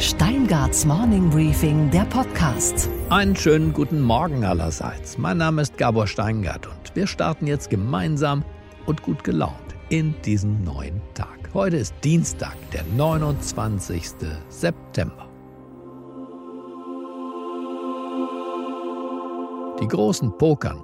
Steingarts 0.00 0.86
Morning 0.86 1.28
Briefing, 1.28 1.90
der 1.90 2.06
Podcast. 2.06 2.88
Einen 3.10 3.36
schönen 3.36 3.74
guten 3.74 4.00
Morgen 4.00 4.46
allerseits. 4.46 5.18
Mein 5.18 5.36
Name 5.36 5.60
ist 5.60 5.76
Gabor 5.76 6.06
Steingart 6.06 6.66
und 6.66 6.96
wir 6.96 7.06
starten 7.06 7.46
jetzt 7.46 7.68
gemeinsam 7.68 8.42
und 8.86 9.02
gut 9.02 9.22
gelaunt 9.24 9.52
in 9.90 10.14
diesen 10.22 10.64
neuen 10.64 11.02
Tag. 11.12 11.50
Heute 11.52 11.76
ist 11.76 11.94
Dienstag, 12.02 12.56
der 12.72 12.82
29. 12.96 14.02
September. 14.48 15.28
Die 19.82 19.88
großen 19.88 20.38
pokern 20.38 20.82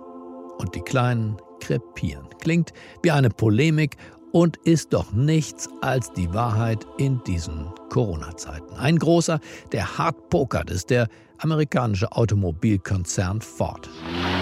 und 0.59 0.75
die 0.75 0.83
kleinen 0.83 1.39
krepieren. 1.61 2.29
Klingt 2.39 2.75
wie 3.03 3.13
eine 3.13 3.31
Polemik 3.31 3.97
und 4.37 4.59
ist 4.65 4.93
doch 4.93 5.13
nichts 5.13 5.67
als 5.81 6.13
die 6.13 6.35
Wahrheit 6.35 6.87
in 6.99 7.25
diesen 7.25 7.71
Corona-Zeiten. 7.89 8.77
Ein 8.77 8.99
großer, 8.99 9.41
der 9.73 9.97
hart 9.97 10.29
pokert, 10.29 10.69
ist 10.71 10.91
der 10.91 11.09
amerikanische 11.39 12.13
Automobilkonzern 12.13 13.41
Ford. 13.41 13.89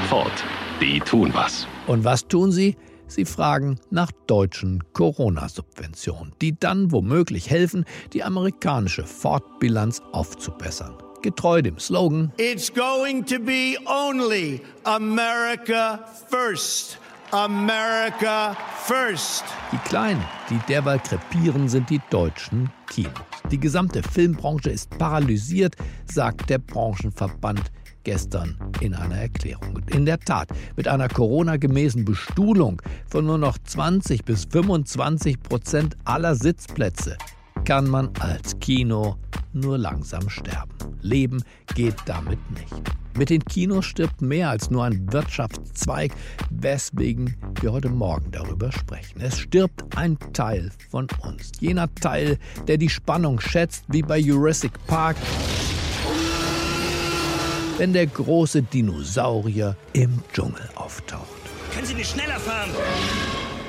Ford, 0.09 0.33
die 0.81 0.99
tun 0.99 1.31
was. 1.33 1.69
Und 1.87 2.03
was 2.03 2.27
tun 2.27 2.51
sie? 2.51 2.77
Sie 3.07 3.25
fragen 3.25 3.79
nach 3.91 4.11
deutschen 4.27 4.83
Corona-Subventionen, 4.95 6.33
die 6.43 6.59
dann 6.59 6.91
womöglich 6.91 7.49
helfen, 7.49 7.85
die 8.13 8.25
amerikanische 8.25 9.05
Ford-Bilanz 9.05 10.03
aufzubessern. 10.11 10.95
Getreu 11.23 11.63
dem 11.63 11.79
Slogan 11.79 12.33
It's 12.37 12.69
going 12.69 13.25
to 13.27 13.39
be 13.39 13.77
only 13.87 14.61
America 14.83 16.05
first. 16.29 16.99
America 17.31 18.57
first. 18.85 19.45
Die 19.73 19.79
Kleinen, 19.89 20.23
die 20.51 20.59
derweil 20.69 20.99
krepieren, 20.99 21.69
sind 21.69 21.91
die 21.91 22.01
deutschen 22.11 22.71
Kinos. 22.89 23.13
Die 23.51 23.59
gesamte 23.59 24.03
Filmbranche 24.03 24.71
ist 24.71 24.91
paralysiert, 24.99 25.77
sagt 26.11 26.49
der 26.51 26.59
Branchenverband 26.59 27.63
gestern 28.05 28.57
in 28.81 28.95
einer 28.95 29.17
Erklärung. 29.17 29.81
In 29.89 30.07
der 30.07 30.21
Tat, 30.21 30.49
mit 30.77 30.87
einer 30.87 31.09
Corona-gemäßen 31.09 32.05
Bestuhlung 32.05 32.81
von 33.11 33.27
nur 33.27 33.39
noch 33.39 33.59
20 33.59 34.25
bis 34.25 34.45
25 34.45 35.41
Prozent 35.41 35.97
aller 36.05 36.35
Sitzplätze 36.35 37.17
kann 37.65 37.89
man 37.89 38.11
als 38.21 38.59
Kino 38.61 39.17
nur 39.53 39.79
langsam 39.79 40.29
sterben. 40.29 40.75
Leben 41.01 41.43
geht 41.75 41.97
damit 42.07 42.39
nicht. 42.51 43.04
Mit 43.17 43.31
den 43.31 43.45
Kinos 43.45 43.85
stirbt 43.85 44.23
mehr 44.23 44.51
als 44.51 44.71
nur 44.71 44.85
ein 44.85 45.13
Wirtschaftszweig, 45.13 46.13
weswegen 46.51 47.37
wir 47.61 47.73
heute 47.73 47.89
Morgen 47.89 48.33
darüber 48.33 48.73
sprechen. 48.73 49.21
Es 49.21 49.39
stirbt 49.39 49.97
ein 49.97 50.19
Teil 50.33 50.73
von 50.91 51.07
uns. 51.21 51.53
Jener 51.61 51.95
Teil, 51.95 52.39
der 52.67 52.77
die 52.77 52.89
Spannung 52.89 53.39
schätzt, 53.39 53.85
wie 53.87 54.03
bei 54.03 54.19
Jurassic 54.19 54.73
Park, 54.89 55.17
wenn 57.79 57.93
der 57.93 58.09
große 58.09 58.63
Dinosaurier 58.63 59.77
im 59.93 60.21
Dschungel 60.33 60.69
auftaucht. 60.75 61.29
Können 61.73 61.87
Sie 61.87 61.95
nicht 61.95 62.11
schneller 62.11 62.41
fahren? 62.41 62.71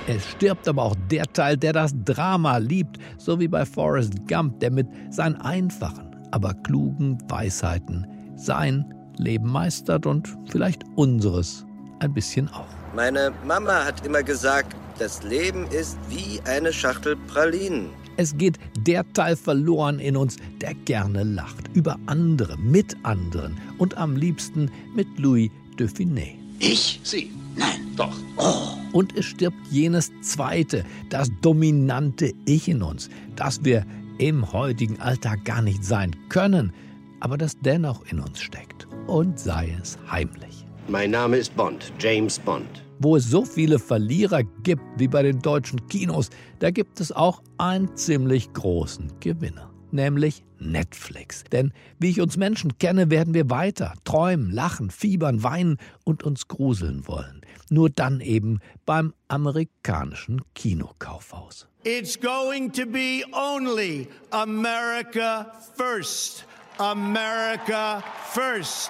Es 0.08 0.26
stirbt 0.32 0.68
aber 0.68 0.84
auch 0.84 0.96
der 1.12 1.26
Teil, 1.34 1.56
der 1.56 1.74
das 1.74 1.94
Drama 2.04 2.58
liebt, 2.58 2.98
so 3.18 3.40
wie 3.40 3.48
bei 3.48 3.64
Forrest 3.64 4.28
Gump, 4.28 4.60
der 4.60 4.72
mit 4.72 4.88
seinen 5.12 5.36
einfachen, 5.36 6.16
aber 6.32 6.56
klugen 6.64 7.20
Weisheiten 7.30 8.08
sein 8.36 8.95
Leben 9.18 9.52
meistert 9.52 10.06
und 10.06 10.36
vielleicht 10.50 10.84
unseres 10.96 11.66
ein 12.00 12.14
bisschen 12.14 12.50
auch. 12.50 12.68
Meine 12.96 13.34
Mama 13.46 13.86
hat 13.86 14.06
immer 14.06 14.24
gesagt, 14.24 14.76
das 15.00 15.24
Leben 15.24 15.68
ist 15.68 15.98
wie 16.10 16.40
eine 16.46 16.72
Schachtel 16.72 17.18
Pralinen. 17.28 17.90
Es 18.18 18.38
geht 18.38 18.58
der 18.78 19.06
Teil 19.14 19.36
verloren 19.36 20.00
in 20.00 20.16
uns, 20.16 20.38
der 20.62 20.74
gerne 20.74 21.24
lacht, 21.24 21.70
über 21.74 21.98
andere, 22.06 22.58
mit 22.58 22.96
anderen 23.04 23.58
und 23.78 23.98
am 23.98 24.16
liebsten 24.16 24.72
mit 24.96 25.08
Louis 25.20 25.52
de 25.78 25.88
Finet. 25.88 26.36
Ich? 26.60 27.02
Sie? 27.04 27.32
Nein. 27.56 27.94
Doch. 27.98 28.16
Oh. 28.38 28.78
Und 28.94 29.18
es 29.18 29.26
stirbt 29.26 29.58
jenes 29.70 30.12
zweite, 30.22 30.86
das 31.10 31.30
dominante 31.42 32.32
Ich 32.46 32.70
in 32.70 32.82
uns, 32.82 33.10
das 33.36 33.64
wir 33.66 33.86
im 34.18 34.54
heutigen 34.54 35.00
Alltag 35.02 35.44
gar 35.44 35.62
nicht 35.62 35.84
sein 35.84 36.16
können, 36.30 36.72
aber 37.20 37.38
das 37.38 37.58
dennoch 37.60 38.06
in 38.10 38.20
uns 38.20 38.40
steckt. 38.40 38.75
Und 39.08 39.40
sei 39.40 39.78
es 39.80 40.00
heimlich. 40.10 40.66
Mein 40.88 41.12
Name 41.12 41.38
ist 41.38 41.56
Bond, 41.56 41.94
James 42.00 42.40
Bond. 42.40 42.84
Wo 42.98 43.16
es 43.16 43.30
so 43.30 43.46
viele 43.46 43.78
Verlierer 43.78 44.42
gibt 44.64 44.82
wie 44.98 45.08
bei 45.08 45.22
den 45.22 45.42
deutschen 45.42 45.86
Kinos, 45.88 46.32
da 46.60 46.72
gibt 46.72 47.00
es 47.00 47.12
auch 47.12 47.44
einen 47.60 47.96
ziemlich 47.96 48.52
großen 48.54 49.12
Gewinner, 49.20 49.70
nämlich 49.92 50.44
Netflix. 50.58 51.44
Denn 51.52 51.72
wie 52.00 52.10
ich 52.10 52.22
uns 52.22 52.36
Menschen 52.36 52.80
kenne, 52.80 53.12
werden 53.12 53.36
wir 53.36 53.50
weiter 53.52 53.94
träumen, 54.06 54.50
lachen, 54.50 54.90
fiebern, 54.90 55.44
weinen 55.44 55.78
und 56.04 56.24
uns 56.24 56.48
gruseln 56.48 57.08
wollen. 57.08 57.42
Nur 57.70 57.92
dann 57.92 58.22
eben 58.22 58.60
beim 58.88 59.14
amerikanischen 59.28 60.42
Kinokaufhaus. 60.56 61.68
It's 61.84 62.20
going 62.20 62.72
to 62.72 62.88
be 62.88 63.24
only 63.34 64.08
America 64.32 65.52
first. 65.78 66.46
America 66.78 68.04
first. 68.34 68.90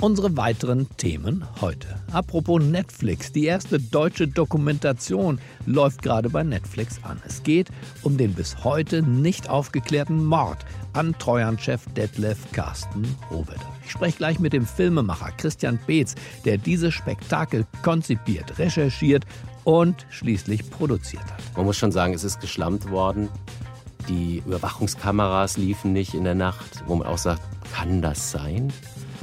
Unsere 0.00 0.34
weiteren 0.38 0.88
Themen 0.96 1.44
heute. 1.60 1.86
Apropos 2.12 2.62
Netflix, 2.62 3.30
die 3.30 3.44
erste 3.44 3.78
deutsche 3.78 4.26
Dokumentation 4.26 5.38
läuft 5.66 6.00
gerade 6.00 6.30
bei 6.30 6.42
Netflix 6.44 6.98
an. 7.02 7.20
Es 7.26 7.42
geht 7.42 7.68
um 8.02 8.16
den 8.16 8.32
bis 8.32 8.64
heute 8.64 9.02
nicht 9.02 9.50
aufgeklärten 9.50 10.24
Mord 10.24 10.64
an 10.94 11.14
Treuhandchef 11.18 11.84
Detlef 11.94 12.38
Carsten 12.52 13.04
Rohwedder. 13.30 13.68
Ich 13.84 13.90
spreche 13.90 14.16
gleich 14.16 14.38
mit 14.38 14.54
dem 14.54 14.64
Filmemacher 14.64 15.32
Christian 15.36 15.78
Beetz, 15.86 16.14
der 16.46 16.56
dieses 16.56 16.94
Spektakel 16.94 17.66
konzipiert, 17.82 18.58
recherchiert 18.58 19.26
und 19.64 20.06
schließlich 20.08 20.70
produziert 20.70 21.24
hat. 21.24 21.56
Man 21.56 21.66
muss 21.66 21.76
schon 21.76 21.92
sagen, 21.92 22.14
es 22.14 22.24
ist 22.24 22.40
geschlammt 22.40 22.90
worden. 22.90 23.28
Die 24.08 24.42
Überwachungskameras 24.46 25.56
liefen 25.56 25.92
nicht 25.92 26.14
in 26.14 26.24
der 26.24 26.34
Nacht, 26.34 26.84
wo 26.86 26.96
man 26.96 27.06
auch 27.06 27.18
sagt, 27.18 27.42
kann 27.72 28.02
das 28.02 28.30
sein? 28.30 28.72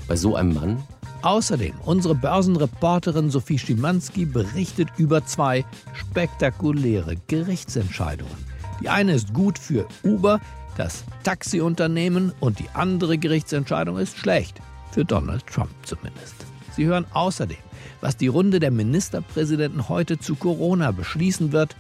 Bei 0.08 0.16
so 0.16 0.36
einem 0.36 0.54
Mann? 0.54 0.84
Außerdem, 1.22 1.76
unsere 1.86 2.16
Börsenreporterin 2.16 3.30
Sophie 3.30 3.60
Schimanski 3.60 4.26
berichtet 4.26 4.90
über 4.98 5.24
zwei 5.26 5.64
spektakuläre 5.94 7.16
Gerichtsentscheidungen. 7.28 8.34
Die 8.82 8.90
eine 8.90 9.14
ist 9.14 9.32
gut 9.34 9.60
für 9.60 9.88
Uber, 10.04 10.40
das 10.78 11.04
Taxiunternehmen, 11.24 12.34
und 12.40 12.58
die 12.58 12.70
andere 12.74 13.20
Gerichtsentscheidung 13.20 14.00
ist 14.00 14.18
schlecht, 14.18 14.60
für 14.92 15.06
Donald 15.06 15.46
Trump 15.46 15.70
zumindest. 15.84 16.34
Sie 16.76 16.86
hören 16.86 17.06
außerdem, 17.14 17.58
was 18.00 18.18
die 18.18 18.28
Runde 18.28 18.60
der 18.60 18.72
Ministerpräsidenten 18.72 19.90
heute 19.90 20.18
zu 20.18 20.36
Corona 20.36 20.92
beschließen 20.92 21.52
wird. 21.52 21.76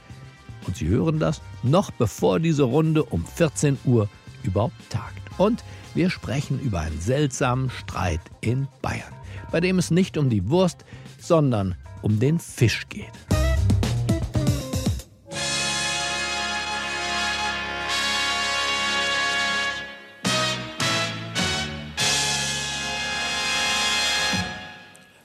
Und 0.67 0.75
Sie 0.75 0.88
hören 0.88 1.19
das 1.19 1.41
noch 1.63 1.91
bevor 1.91 2.39
diese 2.39 2.63
Runde 2.63 3.03
um 3.03 3.25
14 3.25 3.77
Uhr 3.85 4.09
überhaupt 4.44 4.89
tagt. 4.89 5.19
Und 5.38 5.63
wir 5.94 6.09
sprechen 6.09 6.59
über 6.59 6.79
einen 6.79 6.99
seltsamen 7.01 7.69
Streit 7.69 8.22
in 8.41 8.67
Bayern, 8.81 9.13
bei 9.51 9.59
dem 9.59 9.79
es 9.79 9.91
nicht 9.91 10.17
um 10.17 10.29
die 10.29 10.49
Wurst, 10.49 10.85
sondern 11.19 11.75
um 12.01 12.19
den 12.19 12.39
Fisch 12.39 12.88
geht. 12.89 13.11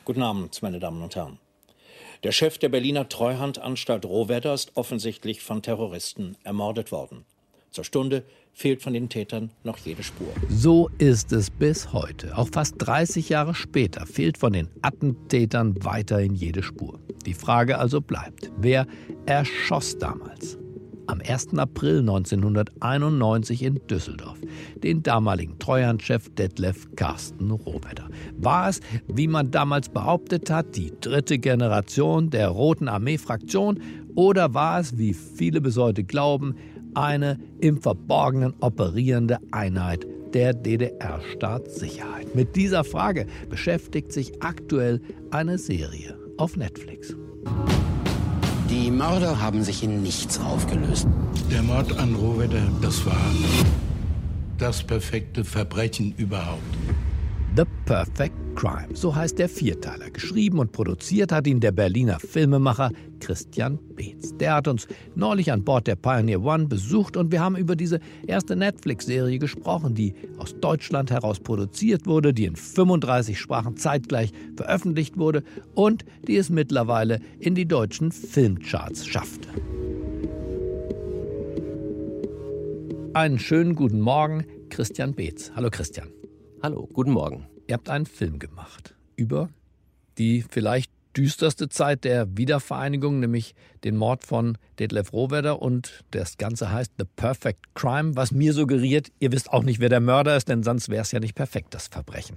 Guten 0.04 0.22
Abend, 0.22 0.62
meine 0.62 0.78
Damen 0.78 1.02
und 1.02 1.16
Herren. 1.16 1.45
Der 2.22 2.32
Chef 2.32 2.58
der 2.58 2.68
Berliner 2.68 3.08
Treuhandanstalt 3.08 4.04
Rohwedder 4.04 4.54
ist 4.54 4.72
offensichtlich 4.76 5.42
von 5.42 5.62
Terroristen 5.62 6.36
ermordet 6.44 6.92
worden. 6.92 7.24
Zur 7.70 7.84
Stunde 7.84 8.24
fehlt 8.54 8.80
von 8.80 8.94
den 8.94 9.10
Tätern 9.10 9.50
noch 9.62 9.76
jede 9.76 10.02
Spur. 10.02 10.28
So 10.48 10.88
ist 10.96 11.32
es 11.32 11.50
bis 11.50 11.92
heute. 11.92 12.36
Auch 12.38 12.48
fast 12.50 12.76
30 12.78 13.28
Jahre 13.28 13.54
später 13.54 14.06
fehlt 14.06 14.38
von 14.38 14.54
den 14.54 14.68
Attentätern 14.80 15.74
weiterhin 15.84 16.34
jede 16.34 16.62
Spur. 16.62 16.98
Die 17.26 17.34
Frage 17.34 17.78
also 17.78 18.00
bleibt, 18.00 18.50
wer 18.56 18.86
erschoss 19.26 19.98
damals? 19.98 20.56
Am 21.06 21.20
1. 21.20 21.56
April 21.58 22.00
1991 22.00 23.62
in 23.62 23.80
Düsseldorf 23.88 24.38
den 24.82 25.02
damaligen 25.02 25.58
Treuhandchef 25.58 26.28
Detlef 26.34 26.88
Carsten 26.96 27.50
Rohwedder. 27.50 28.08
War 28.36 28.68
es, 28.68 28.80
wie 29.06 29.28
man 29.28 29.50
damals 29.50 29.88
behauptet 29.88 30.50
hat, 30.50 30.76
die 30.76 30.92
dritte 31.00 31.38
Generation 31.38 32.30
der 32.30 32.48
Roten 32.48 32.88
Armee-Fraktion 32.88 33.80
oder 34.14 34.54
war 34.54 34.80
es, 34.80 34.98
wie 34.98 35.14
viele 35.14 35.60
bis 35.60 35.76
heute 35.76 36.04
glauben, 36.04 36.54
eine 36.94 37.38
im 37.60 37.80
Verborgenen 37.80 38.54
operierende 38.60 39.38
Einheit 39.52 40.06
der 40.34 40.54
DDR-Staatssicherheit? 40.54 42.34
Mit 42.34 42.56
dieser 42.56 42.84
Frage 42.84 43.26
beschäftigt 43.48 44.12
sich 44.12 44.42
aktuell 44.42 45.00
eine 45.30 45.58
Serie 45.58 46.18
auf 46.38 46.56
Netflix. 46.56 47.14
Die 48.70 48.90
Mörder 48.90 49.40
haben 49.40 49.62
sich 49.62 49.82
in 49.82 50.02
nichts 50.02 50.40
aufgelöst. 50.40 51.06
Der 51.50 51.62
Mord 51.62 51.96
an 51.98 52.14
Rohwedder, 52.14 52.62
das 52.82 53.06
war 53.06 53.16
das 54.58 54.82
perfekte 54.82 55.44
Verbrechen 55.44 56.14
überhaupt. 56.16 56.62
The 57.56 57.64
Perfect 57.84 58.45
Crime, 58.56 58.88
so 58.94 59.14
heißt 59.14 59.38
der 59.38 59.50
Vierteiler. 59.50 60.10
Geschrieben 60.10 60.58
und 60.58 60.72
produziert 60.72 61.30
hat 61.30 61.46
ihn 61.46 61.60
der 61.60 61.72
Berliner 61.72 62.18
Filmemacher 62.18 62.90
Christian 63.20 63.78
Beetz. 63.94 64.34
Der 64.38 64.54
hat 64.54 64.66
uns 64.66 64.88
neulich 65.14 65.52
an 65.52 65.62
Bord 65.62 65.86
der 65.86 65.96
Pioneer 65.96 66.42
One 66.42 66.66
besucht 66.66 67.18
und 67.18 67.30
wir 67.30 67.40
haben 67.40 67.56
über 67.56 67.76
diese 67.76 68.00
erste 68.26 68.56
Netflix-Serie 68.56 69.38
gesprochen, 69.38 69.94
die 69.94 70.14
aus 70.38 70.58
Deutschland 70.58 71.10
heraus 71.10 71.38
produziert 71.38 72.06
wurde, 72.06 72.32
die 72.32 72.46
in 72.46 72.56
35 72.56 73.38
Sprachen 73.38 73.76
zeitgleich 73.76 74.32
veröffentlicht 74.56 75.18
wurde 75.18 75.42
und 75.74 76.06
die 76.26 76.36
es 76.36 76.48
mittlerweile 76.48 77.20
in 77.38 77.54
die 77.54 77.68
deutschen 77.68 78.10
Filmcharts 78.10 79.06
schaffte. 79.06 79.48
Einen 83.12 83.38
schönen 83.38 83.74
guten 83.74 84.00
Morgen, 84.00 84.46
Christian 84.70 85.14
Beetz. 85.14 85.52
Hallo 85.54 85.68
Christian. 85.70 86.08
Hallo, 86.62 86.88
guten 86.92 87.12
Morgen. 87.12 87.46
Ihr 87.66 87.74
habt 87.74 87.88
einen 87.88 88.06
Film 88.06 88.38
gemacht 88.38 88.94
über 89.16 89.48
die 90.18 90.44
vielleicht 90.48 90.90
düsterste 91.16 91.68
Zeit 91.68 92.04
der 92.04 92.36
Wiedervereinigung, 92.36 93.20
nämlich 93.20 93.54
den 93.84 93.96
Mord 93.96 94.24
von 94.24 94.58
Detlef 94.78 95.12
Rohwedder 95.12 95.62
und 95.62 96.04
das 96.10 96.36
Ganze 96.36 96.70
heißt 96.70 96.92
The 96.98 97.06
Perfect 97.16 97.74
Crime, 97.74 98.16
was 98.16 98.32
mir 98.32 98.52
suggeriert, 98.52 99.10
ihr 99.18 99.32
wisst 99.32 99.50
auch 99.50 99.62
nicht, 99.62 99.80
wer 99.80 99.88
der 99.88 100.00
Mörder 100.00 100.36
ist, 100.36 100.48
denn 100.48 100.62
sonst 100.62 100.90
wäre 100.90 101.02
es 101.02 101.12
ja 101.12 101.20
nicht 101.20 101.34
perfekt, 101.34 101.74
das 101.74 101.88
Verbrechen. 101.88 102.36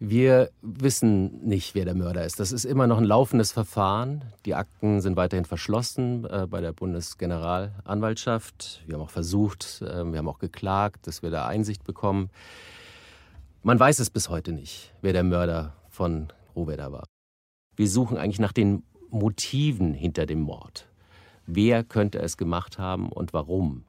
Wir 0.00 0.50
wissen 0.62 1.44
nicht, 1.44 1.74
wer 1.74 1.84
der 1.84 1.96
Mörder 1.96 2.24
ist. 2.24 2.38
Das 2.38 2.52
ist 2.52 2.64
immer 2.64 2.86
noch 2.86 2.98
ein 2.98 3.04
laufendes 3.04 3.50
Verfahren. 3.50 4.22
Die 4.46 4.54
Akten 4.54 5.00
sind 5.00 5.16
weiterhin 5.16 5.44
verschlossen 5.44 6.24
äh, 6.24 6.46
bei 6.48 6.60
der 6.60 6.72
Bundesgeneralanwaltschaft. 6.72 8.84
Wir 8.86 8.94
haben 8.94 9.02
auch 9.02 9.10
versucht, 9.10 9.82
äh, 9.82 10.04
wir 10.04 10.18
haben 10.18 10.28
auch 10.28 10.38
geklagt, 10.38 11.08
dass 11.08 11.24
wir 11.24 11.30
da 11.30 11.48
Einsicht 11.48 11.82
bekommen. 11.82 12.30
Man 13.62 13.80
weiß 13.80 13.98
es 13.98 14.08
bis 14.08 14.28
heute 14.28 14.52
nicht, 14.52 14.94
wer 15.02 15.12
der 15.12 15.24
Mörder 15.24 15.74
von 15.88 16.28
Rohwedder 16.54 16.92
war. 16.92 17.04
Wir 17.74 17.88
suchen 17.88 18.16
eigentlich 18.16 18.38
nach 18.38 18.52
den 18.52 18.84
Motiven 19.10 19.94
hinter 19.94 20.26
dem 20.26 20.40
Mord. 20.40 20.88
Wer 21.46 21.82
könnte 21.82 22.20
es 22.20 22.36
gemacht 22.36 22.78
haben 22.78 23.10
und 23.10 23.32
warum? 23.32 23.84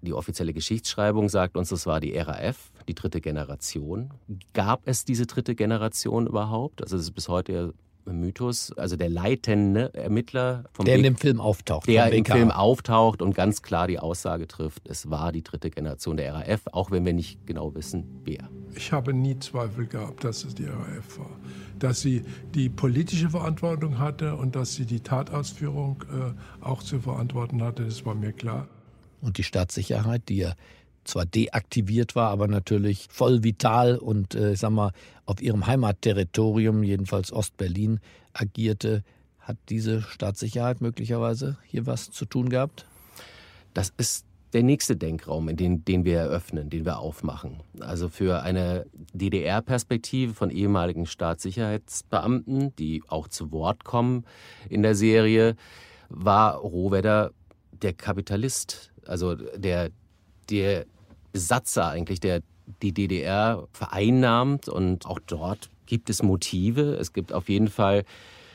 Die 0.00 0.12
offizielle 0.12 0.52
Geschichtsschreibung 0.52 1.28
sagt 1.28 1.56
uns, 1.56 1.68
das 1.68 1.86
war 1.86 2.00
die 2.00 2.16
RAF, 2.16 2.72
die 2.88 2.94
dritte 2.94 3.20
Generation. 3.20 4.12
Gab 4.52 4.82
es 4.86 5.04
diese 5.04 5.26
dritte 5.26 5.54
Generation 5.54 6.26
überhaupt? 6.26 6.82
Also 6.82 6.96
das 6.96 7.06
ist 7.06 7.12
bis 7.12 7.28
heute 7.28 7.72
Mythos, 8.12 8.72
also 8.76 8.96
der 8.96 9.08
leitende 9.08 9.92
Ermittler 9.94 10.64
vom 10.72 10.84
Der 10.84 10.96
in 10.96 11.02
dem 11.02 11.16
Film 11.16 11.40
auftaucht. 11.40 11.86
Der 11.88 12.12
im 12.12 12.24
Film 12.24 12.50
auftaucht 12.50 13.22
und 13.22 13.34
ganz 13.34 13.62
klar 13.62 13.86
die 13.86 13.98
Aussage 13.98 14.46
trifft, 14.46 14.88
es 14.88 15.10
war 15.10 15.32
die 15.32 15.42
dritte 15.42 15.70
Generation 15.70 16.16
der 16.16 16.34
RAF, 16.34 16.62
auch 16.72 16.90
wenn 16.90 17.04
wir 17.04 17.12
nicht 17.12 17.46
genau 17.46 17.74
wissen, 17.74 18.20
wer. 18.24 18.48
Ich 18.74 18.92
habe 18.92 19.12
nie 19.12 19.38
Zweifel 19.38 19.86
gehabt, 19.86 20.24
dass 20.24 20.44
es 20.44 20.54
die 20.54 20.66
RAF 20.66 21.18
war. 21.18 21.30
Dass 21.78 22.00
sie 22.00 22.24
die 22.54 22.68
politische 22.68 23.30
Verantwortung 23.30 23.98
hatte 23.98 24.34
und 24.34 24.56
dass 24.56 24.74
sie 24.74 24.84
die 24.84 25.00
Tatausführung 25.00 26.04
äh, 26.10 26.64
auch 26.64 26.82
zu 26.82 27.00
verantworten 27.00 27.62
hatte, 27.62 27.84
das 27.84 28.04
war 28.04 28.14
mir 28.14 28.32
klar. 28.32 28.68
Und 29.20 29.38
die 29.38 29.42
Staatssicherheit, 29.42 30.28
die 30.28 30.38
ja 30.38 30.54
zwar 31.08 31.26
deaktiviert 31.26 32.14
war, 32.14 32.30
aber 32.30 32.48
natürlich 32.48 33.08
voll 33.10 33.42
vital 33.42 33.96
und 33.96 34.34
äh, 34.34 34.52
ich 34.52 34.60
sag 34.60 34.70
mal 34.70 34.92
auf 35.24 35.40
ihrem 35.40 35.66
Heimatterritorium, 35.66 36.82
jedenfalls 36.82 37.32
Ostberlin, 37.32 38.00
agierte. 38.32 39.02
Hat 39.40 39.56
diese 39.70 40.02
Staatssicherheit 40.02 40.82
möglicherweise 40.82 41.56
hier 41.64 41.86
was 41.86 42.10
zu 42.10 42.26
tun 42.26 42.50
gehabt? 42.50 42.86
Das 43.72 43.92
ist 43.96 44.26
der 44.52 44.62
nächste 44.62 44.96
Denkraum, 44.96 45.48
in 45.48 45.56
den, 45.56 45.84
den 45.84 46.04
wir 46.04 46.18
eröffnen, 46.18 46.68
den 46.68 46.84
wir 46.84 46.98
aufmachen. 46.98 47.60
Also 47.80 48.08
für 48.08 48.42
eine 48.42 48.86
DDR-Perspektive 49.14 50.34
von 50.34 50.50
ehemaligen 50.50 51.06
Staatssicherheitsbeamten, 51.06 52.74
die 52.76 53.02
auch 53.08 53.28
zu 53.28 53.52
Wort 53.52 53.84
kommen 53.84 54.24
in 54.68 54.82
der 54.82 54.94
Serie, 54.94 55.56
war 56.08 56.56
Rohwedder 56.56 57.32
der 57.72 57.92
Kapitalist, 57.92 58.92
also 59.06 59.34
der, 59.34 59.90
der 60.50 60.86
Besatzer 61.32 61.88
eigentlich, 61.88 62.20
der 62.20 62.42
die 62.82 62.92
DDR 62.92 63.66
vereinnahmt. 63.72 64.68
Und 64.68 65.06
auch 65.06 65.20
dort 65.26 65.70
gibt 65.86 66.10
es 66.10 66.22
Motive. 66.22 66.96
Es 66.96 67.12
gibt 67.12 67.32
auf 67.32 67.48
jeden 67.48 67.68
Fall 67.68 68.04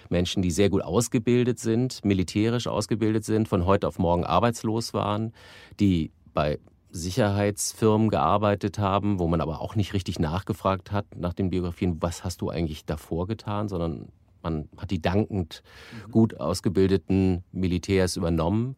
Menschen, 0.09 0.41
die 0.41 0.51
sehr 0.51 0.69
gut 0.69 0.83
ausgebildet 0.83 1.59
sind, 1.59 2.03
militärisch 2.05 2.67
ausgebildet 2.67 3.25
sind, 3.25 3.47
von 3.47 3.65
heute 3.65 3.87
auf 3.87 3.99
morgen 3.99 4.23
arbeitslos 4.23 4.93
waren, 4.93 5.33
die 5.79 6.11
bei 6.33 6.59
Sicherheitsfirmen 6.91 8.09
gearbeitet 8.09 8.77
haben, 8.77 9.17
wo 9.17 9.27
man 9.27 9.41
aber 9.41 9.61
auch 9.61 9.75
nicht 9.75 9.93
richtig 9.93 10.19
nachgefragt 10.19 10.91
hat 10.91 11.05
nach 11.15 11.33
den 11.33 11.49
Biografien, 11.49 12.01
was 12.01 12.23
hast 12.23 12.41
du 12.41 12.49
eigentlich 12.49 12.85
davor 12.85 13.25
getan, 13.25 13.67
sondern 13.67 14.09
man 14.43 14.69
hat 14.77 14.91
die 14.91 15.01
dankend 15.01 15.63
gut 16.11 16.39
ausgebildeten 16.39 17.43
Militärs 17.51 18.15
übernommen. 18.15 18.75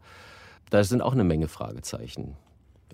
Da 0.69 0.83
sind 0.83 1.01
auch 1.01 1.11
eine 1.11 1.25
Menge 1.25 1.49
Fragezeichen 1.49 2.37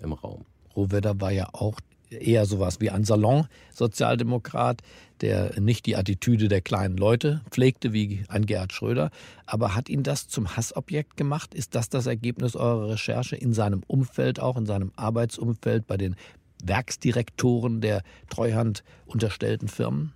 im 0.02 0.12
Raum. 0.12 0.44
Rohwedder 0.76 1.20
war 1.20 1.30
ja 1.30 1.48
auch 1.52 1.78
eher 2.10 2.46
sowas 2.46 2.80
wie 2.80 2.90
ein 2.90 3.04
Salon-Sozialdemokrat, 3.04 4.82
der 5.20 5.58
nicht 5.60 5.86
die 5.86 5.96
Attitüde 5.96 6.48
der 6.48 6.60
kleinen 6.60 6.96
Leute 6.96 7.42
pflegte 7.50 7.92
wie 7.92 8.24
ein 8.28 8.46
Gerhard 8.46 8.72
Schröder. 8.72 9.10
Aber 9.46 9.74
hat 9.74 9.88
ihn 9.88 10.02
das 10.02 10.28
zum 10.28 10.56
Hassobjekt 10.56 11.16
gemacht? 11.16 11.54
Ist 11.54 11.74
das 11.74 11.88
das 11.88 12.06
Ergebnis 12.06 12.56
eurer 12.56 12.90
Recherche 12.90 13.36
in 13.36 13.54
seinem 13.54 13.82
Umfeld, 13.86 14.40
auch 14.40 14.56
in 14.56 14.66
seinem 14.66 14.92
Arbeitsumfeld, 14.96 15.86
bei 15.86 15.96
den 15.96 16.16
Werksdirektoren 16.64 17.80
der 17.80 18.02
Treuhand 18.28 18.84
unterstellten 19.06 19.68
Firmen? 19.68 20.12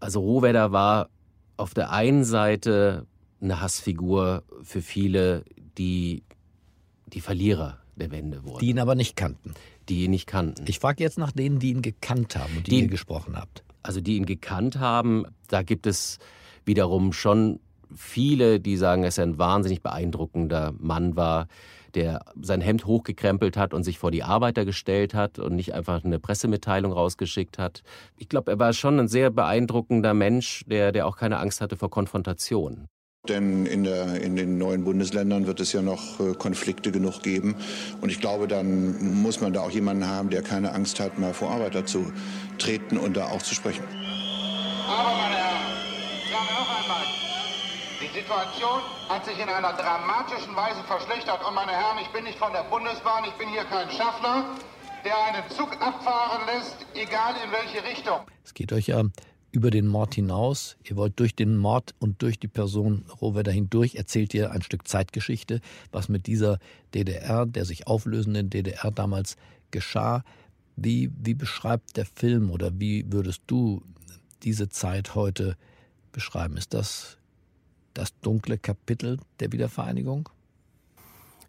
Also 0.00 0.20
Rohwedder 0.20 0.72
war 0.72 1.08
auf 1.56 1.74
der 1.74 1.90
einen 1.90 2.24
Seite 2.24 3.06
eine 3.40 3.60
Hassfigur 3.60 4.42
für 4.62 4.82
viele, 4.82 5.44
die 5.76 6.22
die 7.06 7.20
Verlierer 7.20 7.78
der 7.98 8.10
Wende 8.10 8.44
wurden. 8.44 8.60
Die 8.60 8.70
ihn 8.70 8.78
aber 8.78 8.94
nicht 8.94 9.16
kannten. 9.16 9.54
Die 9.88 10.04
ihn 10.04 10.10
nicht 10.10 10.26
kannten. 10.26 10.64
Ich 10.68 10.78
frage 10.78 11.02
jetzt 11.02 11.18
nach 11.18 11.32
denen, 11.32 11.58
die 11.58 11.70
ihn 11.70 11.82
gekannt 11.82 12.36
haben 12.36 12.56
und 12.56 12.66
die, 12.66 12.70
die 12.70 12.80
ihr 12.82 12.88
gesprochen 12.88 13.36
habt. 13.36 13.64
Also 13.82 14.00
die 14.00 14.16
ihn 14.16 14.26
gekannt 14.26 14.78
haben, 14.78 15.24
da 15.48 15.62
gibt 15.62 15.86
es 15.86 16.18
wiederum 16.64 17.12
schon 17.12 17.60
viele, 17.94 18.60
die 18.60 18.76
sagen, 18.76 19.02
dass 19.02 19.18
er 19.18 19.24
ein 19.24 19.38
wahnsinnig 19.38 19.82
beeindruckender 19.82 20.74
Mann 20.78 21.16
war, 21.16 21.48
der 21.94 22.20
sein 22.40 22.60
Hemd 22.60 22.84
hochgekrempelt 22.86 23.56
hat 23.56 23.72
und 23.72 23.82
sich 23.82 23.98
vor 23.98 24.10
die 24.10 24.22
Arbeiter 24.22 24.64
gestellt 24.64 25.14
hat 25.14 25.38
und 25.38 25.56
nicht 25.56 25.74
einfach 25.74 26.04
eine 26.04 26.18
Pressemitteilung 26.18 26.92
rausgeschickt 26.92 27.58
hat. 27.58 27.82
Ich 28.16 28.28
glaube, 28.28 28.52
er 28.52 28.58
war 28.58 28.72
schon 28.72 29.00
ein 29.00 29.08
sehr 29.08 29.30
beeindruckender 29.30 30.14
Mensch, 30.14 30.64
der, 30.66 30.92
der 30.92 31.06
auch 31.06 31.16
keine 31.16 31.38
Angst 31.38 31.60
hatte 31.60 31.76
vor 31.76 31.90
Konfrontation. 31.90 32.86
Denn 33.26 33.66
in, 33.66 33.84
der, 33.84 34.22
in, 34.22 34.36
den 34.36 34.58
neuen 34.58 34.84
Bundesländern 34.84 35.46
wird 35.46 35.60
es 35.60 35.72
ja 35.72 35.82
noch 35.82 36.20
äh, 36.20 36.34
Konflikte 36.34 36.92
genug 36.92 37.22
geben. 37.22 37.56
Und 38.00 38.10
ich 38.10 38.20
glaube, 38.20 38.48
dann 38.48 39.22
muss 39.22 39.40
man 39.40 39.52
da 39.52 39.60
auch 39.60 39.70
jemanden 39.70 40.06
haben, 40.06 40.30
der 40.30 40.42
keine 40.42 40.72
Angst 40.72 41.00
hat, 41.00 41.18
mal 41.18 41.34
vor 41.34 41.50
Arbeiter 41.50 41.84
zu 41.84 42.12
treten 42.58 42.96
und 42.96 43.16
da 43.16 43.26
auch 43.26 43.42
zu 43.42 43.54
sprechen. 43.54 43.84
Aber, 44.88 45.16
meine 45.16 45.36
Herren, 45.36 45.76
ich 46.24 46.32
sage 46.32 46.54
noch 46.54 46.82
einmal, 46.82 47.04
die 48.00 48.18
Situation 48.18 48.80
hat 49.08 49.24
sich 49.26 49.38
in 49.38 49.48
einer 49.48 49.72
dramatischen 49.72 50.56
Weise 50.56 50.82
verschlechtert. 50.86 51.46
Und, 51.46 51.54
meine 51.54 51.72
Herren, 51.72 51.98
ich 52.00 52.08
bin 52.12 52.24
nicht 52.24 52.38
von 52.38 52.52
der 52.52 52.62
Bundesbahn, 52.70 53.24
ich 53.24 53.34
bin 53.34 53.48
hier 53.48 53.64
kein 53.64 53.90
Schaffner, 53.90 54.44
der 55.04 55.14
einen 55.26 55.50
Zug 55.50 55.72
abfahren 55.82 56.46
lässt, 56.46 56.86
egal 56.94 57.34
in 57.44 57.52
welche 57.52 57.86
Richtung. 57.86 58.20
Es 58.44 58.54
geht 58.54 58.72
euch 58.72 58.86
ja 58.86 59.02
über 59.50 59.70
den 59.70 59.86
Mord 59.86 60.14
hinaus. 60.14 60.76
Ihr 60.84 60.96
wollt 60.96 61.18
durch 61.18 61.34
den 61.34 61.56
Mord 61.56 61.94
und 61.98 62.22
durch 62.22 62.38
die 62.38 62.48
Person 62.48 63.04
Rohwedder 63.20 63.52
hindurch 63.52 63.94
erzählt 63.94 64.34
ihr 64.34 64.50
ein 64.50 64.62
Stück 64.62 64.86
Zeitgeschichte, 64.86 65.60
was 65.90 66.08
mit 66.08 66.26
dieser 66.26 66.58
DDR, 66.94 67.46
der 67.46 67.64
sich 67.64 67.86
auflösenden 67.86 68.50
DDR 68.50 68.90
damals 68.90 69.36
geschah. 69.70 70.24
Wie, 70.76 71.10
wie 71.20 71.34
beschreibt 71.34 71.96
der 71.96 72.06
Film 72.06 72.50
oder 72.50 72.78
wie 72.78 73.10
würdest 73.10 73.42
du 73.46 73.82
diese 74.42 74.68
Zeit 74.68 75.14
heute 75.14 75.56
beschreiben? 76.12 76.56
Ist 76.56 76.74
das 76.74 77.18
das 77.94 78.18
dunkle 78.20 78.58
Kapitel 78.58 79.18
der 79.40 79.50
Wiedervereinigung? 79.52 80.28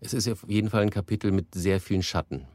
Es 0.02 0.14
ist 0.14 0.28
auf 0.30 0.46
jeden 0.48 0.70
Fall 0.70 0.84
ein 0.84 0.90
Kapitel 0.90 1.32
mit 1.32 1.54
sehr 1.54 1.80
vielen 1.80 2.04
Schatten. 2.04 2.48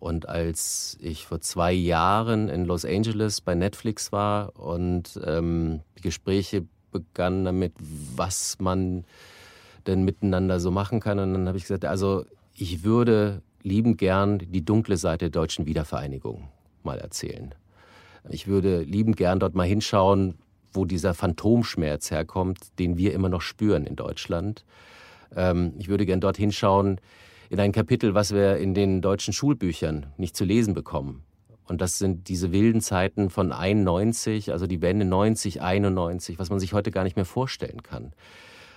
Und 0.00 0.28
als 0.28 0.96
ich 1.02 1.26
vor 1.26 1.42
zwei 1.42 1.72
Jahren 1.72 2.48
in 2.48 2.64
Los 2.64 2.86
Angeles 2.86 3.42
bei 3.42 3.54
Netflix 3.54 4.12
war 4.12 4.58
und 4.58 5.20
ähm, 5.26 5.80
die 5.98 6.02
Gespräche 6.02 6.64
begannen 6.90 7.44
damit, 7.44 7.74
was 8.16 8.56
man 8.60 9.04
denn 9.86 10.02
miteinander 10.02 10.58
so 10.58 10.70
machen 10.70 11.00
kann, 11.00 11.18
und 11.18 11.34
dann 11.34 11.46
habe 11.46 11.58
ich 11.58 11.64
gesagt, 11.64 11.84
also 11.84 12.24
ich 12.54 12.82
würde 12.82 13.42
liebend 13.62 13.98
gern 13.98 14.38
die 14.38 14.64
dunkle 14.64 14.96
Seite 14.96 15.26
der 15.30 15.42
deutschen 15.42 15.66
Wiedervereinigung 15.66 16.48
mal 16.82 16.98
erzählen. 16.98 17.54
Ich 18.30 18.46
würde 18.46 18.80
liebend 18.80 19.18
gern 19.18 19.38
dort 19.38 19.54
mal 19.54 19.66
hinschauen, 19.66 20.34
wo 20.72 20.86
dieser 20.86 21.12
Phantomschmerz 21.12 22.10
herkommt, 22.10 22.78
den 22.78 22.96
wir 22.96 23.12
immer 23.12 23.28
noch 23.28 23.42
spüren 23.42 23.84
in 23.84 23.96
Deutschland. 23.96 24.64
Ähm, 25.36 25.74
ich 25.78 25.88
würde 25.88 26.06
gern 26.06 26.22
dorthin 26.22 26.52
schauen 26.52 27.00
in 27.50 27.58
ein 27.58 27.72
Kapitel, 27.72 28.14
was 28.14 28.32
wir 28.32 28.56
in 28.58 28.74
den 28.74 29.02
deutschen 29.02 29.34
Schulbüchern 29.34 30.06
nicht 30.16 30.36
zu 30.36 30.44
lesen 30.44 30.72
bekommen. 30.72 31.24
Und 31.64 31.80
das 31.80 31.98
sind 31.98 32.28
diese 32.28 32.52
wilden 32.52 32.80
Zeiten 32.80 33.28
von 33.28 33.52
91, 33.52 34.52
also 34.52 34.66
die 34.68 34.80
Wende 34.80 35.04
90, 35.04 35.60
91, 35.60 36.38
was 36.38 36.48
man 36.48 36.60
sich 36.60 36.72
heute 36.72 36.92
gar 36.92 37.04
nicht 37.04 37.16
mehr 37.16 37.24
vorstellen 37.24 37.82
kann. 37.82 38.12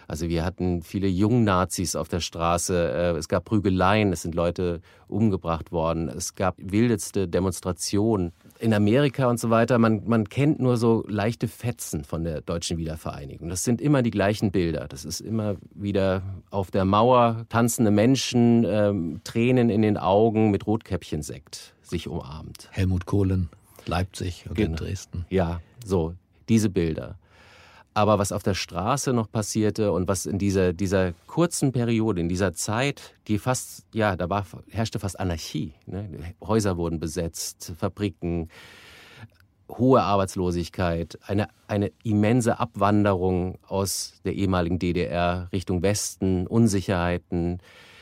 Also 0.08 0.30
wir 0.30 0.44
hatten 0.44 0.82
viele 0.82 1.08
Jungnazis 1.08 1.96
auf 1.96 2.08
der 2.08 2.20
Straße, 2.20 2.76
äh, 2.76 3.18
es 3.18 3.28
gab 3.28 3.46
Prügeleien, 3.46 4.12
es 4.14 4.22
sind 4.24 4.36
Leute 4.36 4.82
umgebracht 5.08 5.72
worden, 5.72 6.10
es 6.10 6.36
gab 6.36 6.56
wildeste 6.58 7.28
Demonstrationen. 7.28 8.32
In 8.60 8.74
Amerika 8.74 9.30
und 9.30 9.40
so 9.40 9.50
weiter, 9.50 9.78
man, 9.78 10.04
man 10.06 10.30
kennt 10.30 10.60
nur 10.60 10.78
so 10.78 11.04
leichte 11.08 11.48
Fetzen 11.48 12.04
von 12.04 12.24
der 12.24 12.42
deutschen 12.42 12.78
Wiedervereinigung. 12.78 13.50
Das 13.50 13.64
sind 13.64 13.82
immer 13.82 14.02
die 14.02 14.12
gleichen 14.12 14.52
Bilder. 14.52 14.88
Das 14.88 15.06
ist 15.06 15.20
immer 15.20 15.56
wieder 15.74 16.22
auf 16.50 16.72
der 16.72 16.86
Mauer 16.86 17.46
tanzende 17.50 17.92
Menschen, 17.92 18.66
ähm, 18.66 19.22
Tränen 19.24 19.70
in 19.70 19.82
den 19.82 19.98
Augen 19.98 20.52
mit 20.52 20.66
Rotkäppchensekt 20.66 21.74
sich 21.82 22.08
umarmt. 22.08 22.70
Helmut 22.72 23.06
Kohlen, 23.06 23.50
Leipzig 23.86 24.46
und 24.50 24.56
genau. 24.56 24.72
in 24.72 24.76
Dresden. 24.76 25.26
Ja, 25.30 25.62
so, 25.86 26.14
diese 26.50 26.70
Bilder. 26.70 27.18
Aber 27.96 28.18
was 28.18 28.32
auf 28.32 28.42
der 28.42 28.56
Straße 28.56 29.14
noch 29.14 29.32
passierte 29.32 29.92
und 29.92 30.08
was 30.08 30.26
in 30.26 30.40
dieser, 30.40 30.74
dieser 30.74 31.14
kurzen 31.28 31.72
Periode, 31.72 32.22
in 32.22 32.30
dieser 32.30 32.54
Zeit, 32.54 33.14
die 33.28 33.38
fast, 33.38 33.86
ja, 33.94 34.16
da 34.16 34.30
war, 34.30 34.46
herrschte 34.72 35.00
fast 35.00 35.20
Anarchie. 35.20 35.74
Ne? 35.86 36.10
Häuser 36.42 36.78
wurden 36.78 37.00
besetzt, 37.00 37.74
Fabriken, 37.78 38.50
hohe 39.70 40.02
Arbeitslosigkeit, 40.02 41.20
eine, 41.26 41.48
eine 41.68 41.92
immense 42.04 42.60
Abwanderung 42.60 43.60
aus 43.68 44.14
der 44.26 44.34
ehemaligen 44.34 44.80
DDR 44.80 45.50
Richtung 45.52 45.82
Westen, 45.84 46.48
Unsicherheiten, 46.48 47.60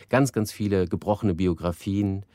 ganz, 0.10 0.32
ganz 0.32 0.52
viele 0.52 0.88
gebrochene 0.88 1.34
Biografien. 1.34 2.26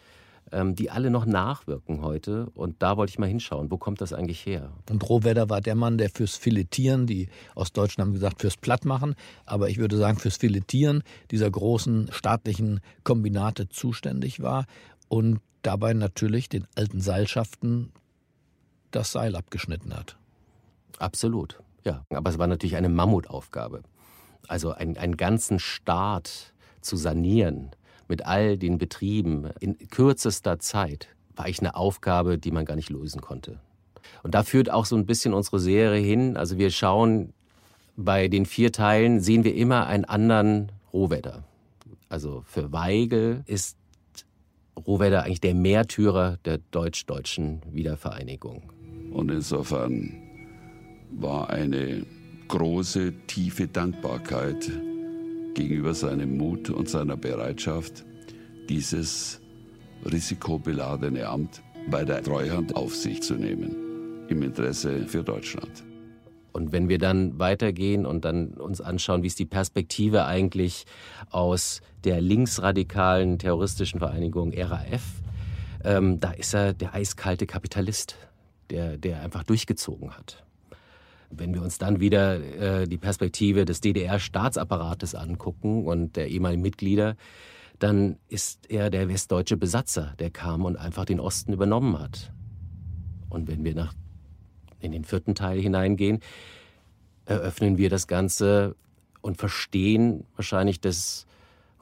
Ähm, 0.53 0.77
die 0.77 0.91
alle 0.91 1.11
noch 1.11 1.27
nachwirken 1.27 2.03
heute. 2.03 2.51
Und 2.55 2.81
da 2.81 2.97
wollte 2.97 3.11
ich 3.11 3.19
mal 3.19 3.27
hinschauen, 3.29 3.69
wo 3.71 3.79
kommt 3.79 4.01
das 4.01 4.13
eigentlich 4.13 4.47
her? 4.47 4.71
Und 4.89 5.09
Rohwedder 5.09 5.51
war 5.51 5.61
der 5.61 5.75
Mann, 5.75 5.99
der 5.99 6.09
fürs 6.09 6.37
Filetieren, 6.37 7.09
die 7.09 7.29
Ostdeutschen 7.57 8.03
haben 8.03 8.13
gesagt, 8.13 8.41
fürs 8.41 8.57
Plattmachen, 8.57 9.17
aber 9.45 9.71
ich 9.71 9.79
würde 9.79 9.97
sagen, 9.97 10.19
fürs 10.19 10.37
Filetieren 10.37 11.03
dieser 11.33 11.51
großen 11.51 12.11
staatlichen 12.13 12.81
Kombinate 13.03 13.69
zuständig 13.69 14.41
war 14.41 14.67
und 15.09 15.41
dabei 15.63 15.95
natürlich 15.95 16.49
den 16.49 16.69
alten 16.77 17.01
Seilschaften 17.01 17.91
das 18.93 19.11
Seil 19.11 19.35
abgeschnitten 19.35 19.95
hat. 19.95 20.17
Absolut, 20.99 21.59
ja. 21.85 22.05
Aber 22.11 22.31
es 22.31 22.39
war 22.39 22.47
natürlich 22.47 22.77
eine 22.77 22.89
Mammutaufgabe. 22.89 23.83
Also 24.47 24.71
einen, 24.71 24.97
einen 24.97 25.17
ganzen 25.17 25.59
Staat 25.59 26.55
zu 26.83 26.97
sanieren, 26.97 27.73
mit 28.09 28.27
all 28.27 28.57
den 28.57 28.79
Betrieben 28.79 29.51
in 29.61 29.77
kürzester 29.91 30.59
Zeit 30.59 31.09
war 31.35 31.45
eigentlich 31.45 31.61
eine 31.61 31.77
Aufgabe, 31.77 32.39
die 32.39 32.51
man 32.51 32.65
gar 32.65 32.77
nicht 32.77 32.91
lösen 32.91 33.21
konnte. 33.21 33.61
Und 34.23 34.35
da 34.35 34.43
führt 34.43 34.71
auch 34.71 34.87
so 34.87 34.97
ein 34.97 35.07
bisschen 35.07 35.35
unsere 35.35 35.61
Serie 35.61 36.01
hin. 36.01 36.37
Also 36.37 36.59
wir 36.59 36.71
schauen 36.71 37.33
bei 37.97 38.29
den 38.29 38.47
vier 38.47 38.73
Teilen, 38.73 39.21
sehen 39.21 39.45
wir 39.45 39.55
immer 39.55 39.87
einen 39.87 40.05
anderen 40.05 40.73
Rohwedder. 40.93 41.45
Also 42.09 42.43
für 42.47 42.73
Weigel 42.73 43.43
ist 43.47 43.77
Rohwedder 44.87 45.25
eigentlich 45.25 45.41
der 45.41 45.55
Märtyrer 45.55 46.39
der 46.45 46.59
deutsch-deutschen 46.71 47.63
Wiedervereinigung. 47.73 48.63
Und 49.13 49.31
insofern 49.31 50.15
war 51.11 51.51
eine 51.51 52.05
große, 52.49 53.13
tiefe 53.27 53.67
Dankbarkeit 53.67 54.71
gegenüber 55.57 55.95
seinem 55.95 56.37
Mut 56.37 56.71
und 56.71 56.89
seiner 56.89 57.17
Bereitschaft, 57.17 58.05
dieses 58.69 59.41
risikobeladene 60.05 61.27
Amt 61.27 61.63
bei 61.91 62.05
der 62.05 62.23
Treuhand 62.23 62.77
auf 62.77 62.95
sich 62.95 63.23
zu 63.23 63.35
nehmen, 63.35 64.27
im 64.29 64.43
Interesse 64.43 65.07
für 65.07 65.25
Deutschland. 65.25 65.83
Und 66.53 66.73
wenn 66.73 66.89
wir 66.89 66.99
dann 66.99 67.39
weitergehen 67.39 68.07
und 68.07 68.25
dann 68.25 68.49
uns 68.53 68.81
anschauen, 68.81 69.23
wie 69.23 69.27
ist 69.29 69.39
die 69.39 69.47
Perspektive 69.47 70.27
eigentlich 70.27 70.85
aus 71.31 71.81
der 72.05 72.21
linksradikalen 72.21 73.39
terroristischen 73.39 73.99
Vereinigung 74.01 74.53
RAF, 74.55 75.03
ähm, 75.85 76.21
da 76.21 76.33
ist 76.33 76.55
er 76.55 76.75
der 76.75 76.95
eiskalte 76.95 77.47
Kapitalist, 77.47 78.17
der, 78.71 78.99
der 78.99 79.23
einfach 79.23 79.43
durchgezogen 79.43 80.17
hat. 80.17 80.46
Wenn 81.31 81.55
wir 81.55 81.63
uns 81.63 81.79
dann 81.79 82.01
wieder 82.01 82.83
äh, 82.83 82.87
die 82.87 82.99
Perspektive 82.99 83.65
des 83.65 83.81
DDR-Staatsapparates 83.81 85.15
angucken 85.15 85.87
und 85.87 86.17
der 86.17 86.29
ehemaligen 86.29 86.63
Mitglieder, 86.63 87.17
dann 87.79 88.17
ist 88.29 88.71
er 88.71 88.91
der 88.91 89.09
westdeutsche 89.09 89.57
Besatzer, 89.57 90.15
der 90.19 90.31
kam 90.31 90.65
und 90.65 90.77
einfach 90.77 91.05
den 91.05 91.21
Osten 91.21 91.53
übernommen 91.53 91.99
hat. 91.99 92.33
Und 93.29 93.49
wenn 93.49 93.65
wir 93.65 93.75
nach, 93.75 93.93
in 94.81 94.93
den 94.93 95.05
vierten 95.05 95.35
Teil 95.35 95.61
hineingehen, 95.61 96.21
eröffnen 97.27 97.77
wir 97.77 97.91
das 97.91 98.07
Ganze 98.07 98.77
und 99.21 99.37
verstehen 99.37 100.25
wahrscheinlich, 100.37 100.81
dass 100.81 101.27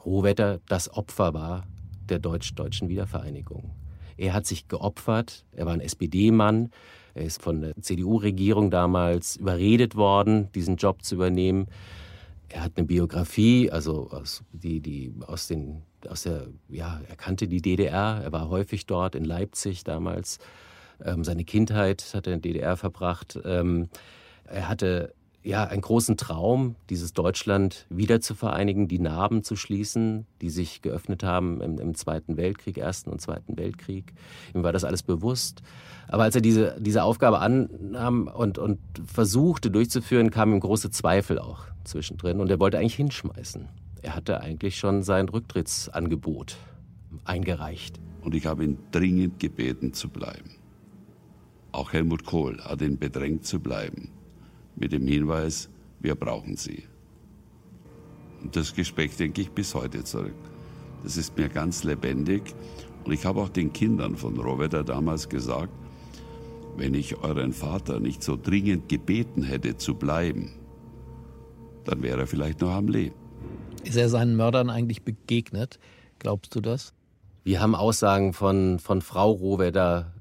Rohwetter 0.05 0.61
das 0.67 0.93
Opfer 0.93 1.35
war 1.35 1.65
der 2.09 2.19
deutsch-deutschen 2.19 2.89
Wiedervereinigung. 2.89 3.71
Er 4.17 4.33
hat 4.33 4.47
sich 4.47 4.69
geopfert, 4.69 5.45
er 5.53 5.67
war 5.67 5.75
ein 5.75 5.81
SPD-Mann, 5.81 6.71
er 7.15 7.25
ist 7.25 7.43
von 7.43 7.61
der 7.61 7.75
CDU-Regierung 7.81 8.71
damals 8.71 9.37
überredet 9.37 9.95
worden, 9.95 10.51
diesen 10.53 10.77
Job 10.77 11.03
zu 11.03 11.15
übernehmen. 11.15 11.67
Er 12.49 12.63
hat 12.65 12.73
eine 12.77 12.87
Biografie, 12.87 13.71
also 13.71 14.11
aus, 14.11 14.43
die, 14.53 14.81
die 14.81 15.13
aus 15.27 15.47
den, 15.47 15.83
aus 16.09 16.25
der, 16.25 16.49
ja, 16.69 17.01
er 17.09 17.17
kannte 17.17 17.49
die 17.49 17.63
DDR, 17.63 18.21
er 18.23 18.33
war 18.33 18.49
häufig 18.49 18.87
dort 18.87 19.15
in 19.15 19.25
Leipzig 19.25 19.85
damals. 19.85 20.39
Ähm, 21.05 21.25
seine 21.25 21.45
Kindheit 21.45 22.05
hat 22.15 22.27
er 22.27 22.35
in 22.35 22.43
der 22.43 22.53
DDR 22.53 22.77
verbracht. 22.77 23.39
Ähm, 23.45 23.89
er 24.45 24.69
hatte 24.69 25.15
ja, 25.45 25.65
einen 25.65 25.83
großen 25.83 26.17
Traum, 26.17 26.75
dieses 26.89 27.13
Deutschland 27.13 27.87
wieder 27.91 28.23
zu 28.23 28.35
vereinigen, 28.35 28.89
die 28.89 28.99
Narben 28.99 29.45
zu 29.45 29.57
schließen, 29.57 30.27
die 30.41 30.49
sich 30.49 30.81
geöffnet 30.81 31.23
haben 31.23 31.61
im, 31.61 31.79
im, 31.79 31.95
Zweiten 31.95 32.39
Weltkrieg, 32.39 32.79
Ersten 32.79 33.11
und 33.11 33.21
Zweiten 33.21 33.59
Weltkrieg. 33.59 34.15
Ihm 34.55 34.63
war 34.63 34.73
das 34.73 34.85
alles 34.85 35.03
bewusst. 35.03 35.63
Aber 36.09 36.23
als 36.23 36.35
er 36.35 36.41
diese, 36.41 36.77
diese 36.81 37.03
Aufgabe 37.03 37.41
annahm 37.41 38.27
und, 38.27 38.57
und 38.57 38.79
versuchte 39.05 39.71
durchzuführen, 39.71 40.31
kamen 40.31 40.55
ihm 40.55 40.61
große 40.61 40.91
Zweifel 40.91 41.39
auch 41.39 41.67
zwischendrin 41.85 42.41
und 42.41 42.51
er 42.51 42.59
wollte 42.59 42.79
eigentlich 42.79 42.95
hinschmeißen. 42.95 43.69
Er 44.01 44.17
hatte 44.17 44.41
eigentlich 44.41 44.79
schon 44.79 45.03
sein 45.03 45.29
Rücktrittsangebot 45.29 46.57
eingereicht. 47.25 48.01
Und 48.23 48.35
ich 48.35 48.47
habe 48.47 48.65
ihn 48.65 48.79
dringend 48.93 49.41
gebeten 49.41 49.93
zu 49.93 50.09
bleiben. 50.09 50.57
Auch 51.73 51.93
Helmut 51.93 52.25
Kohl 52.25 52.63
hat 52.65 52.81
ihn 52.81 52.99
bedrängt 52.99 53.45
zu 53.45 53.61
bleiben 53.61 54.11
mit 54.77 54.93
dem 54.93 55.07
Hinweis, 55.07 55.69
wir 56.01 56.15
brauchen 56.15 56.57
sie. 56.57 56.85
Und 58.43 58.57
das 58.57 58.75
Gespräch 58.75 59.17
denke 59.17 59.41
ich 59.41 59.51
bis 59.51 59.75
heute 59.75 60.05
zurück. 60.05 60.35
Das 61.03 61.17
ist 61.17 61.37
mir 61.37 61.49
ganz 61.49 61.85
lebendig. 61.85 62.43
Und 63.05 63.13
ich 63.13 63.25
habe 63.25 63.41
auch 63.41 63.49
den 63.49 63.73
Kindern 63.73 64.17
von 64.17 64.39
Rovetter 64.39 64.85
damals 64.85 65.29
gesagt, 65.29 65.73
wenn 66.77 66.95
ich 66.95 67.17
euren 67.23 67.53
Vater 67.53 68.01
nicht 68.01 68.23
so 68.23 68.37
dringend 68.37 68.89
gebeten 68.89 69.43
hätte 69.43 69.77
zu 69.77 69.95
bleiben, 69.95 70.53
dann 71.85 72.03
wäre 72.03 72.21
er 72.21 72.27
vielleicht 72.27 72.61
noch 72.61 72.73
am 72.73 72.89
Leben. 72.89 73.15
Ist 73.85 73.97
er 73.97 74.09
seinen 74.09 74.37
Mördern 74.37 74.71
eigentlich 74.71 75.03
begegnet? 75.03 75.79
Glaubst 76.19 76.55
du 76.55 76.61
das? 76.61 76.95
Wir 77.45 77.61
haben 77.61 77.75
Aussagen 77.75 78.33
von, 78.33 78.79
von 78.79 79.03
Frau 79.03 79.31
Rohwedder, 79.31 80.13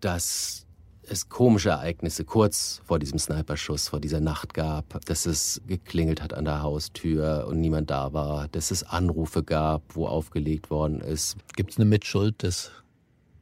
dass 0.00 0.63
es 1.08 1.28
komische 1.28 1.70
Ereignisse 1.70 2.24
kurz 2.24 2.80
vor 2.84 2.98
diesem 2.98 3.18
Sniperschuss, 3.18 3.88
vor 3.88 4.00
dieser 4.00 4.20
Nacht 4.20 4.54
gab, 4.54 5.04
dass 5.06 5.26
es 5.26 5.60
geklingelt 5.66 6.22
hat 6.22 6.34
an 6.34 6.44
der 6.44 6.62
Haustür 6.62 7.46
und 7.48 7.60
niemand 7.60 7.90
da 7.90 8.12
war, 8.12 8.48
dass 8.48 8.70
es 8.70 8.82
Anrufe 8.82 9.42
gab, 9.42 9.82
wo 9.94 10.06
aufgelegt 10.06 10.70
worden 10.70 11.00
ist. 11.00 11.36
Gibt 11.56 11.72
es 11.72 11.78
eine 11.78 11.84
Mitschuld 11.84 12.42
des, 12.42 12.70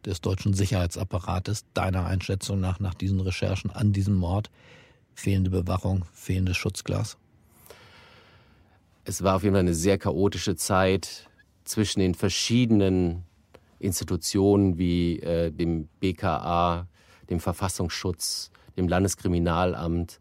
des 0.04 0.20
deutschen 0.20 0.54
Sicherheitsapparates, 0.54 1.64
deiner 1.74 2.06
Einschätzung 2.06 2.60
nach, 2.60 2.80
nach 2.80 2.94
diesen 2.94 3.20
Recherchen 3.20 3.70
an 3.70 3.92
diesem 3.92 4.14
Mord? 4.14 4.50
Fehlende 5.14 5.50
Bewachung, 5.50 6.04
fehlendes 6.12 6.56
Schutzglas? 6.56 7.18
Es 9.04 9.22
war 9.22 9.36
auf 9.36 9.42
jeden 9.42 9.54
Fall 9.54 9.60
eine 9.60 9.74
sehr 9.74 9.98
chaotische 9.98 10.56
Zeit 10.56 11.28
zwischen 11.64 12.00
den 12.00 12.14
verschiedenen 12.14 13.24
Institutionen 13.78 14.78
wie 14.78 15.18
äh, 15.20 15.50
dem 15.50 15.88
BKA, 16.00 16.86
dem 17.32 17.40
Verfassungsschutz, 17.40 18.50
dem 18.76 18.86
Landeskriminalamt. 18.86 20.20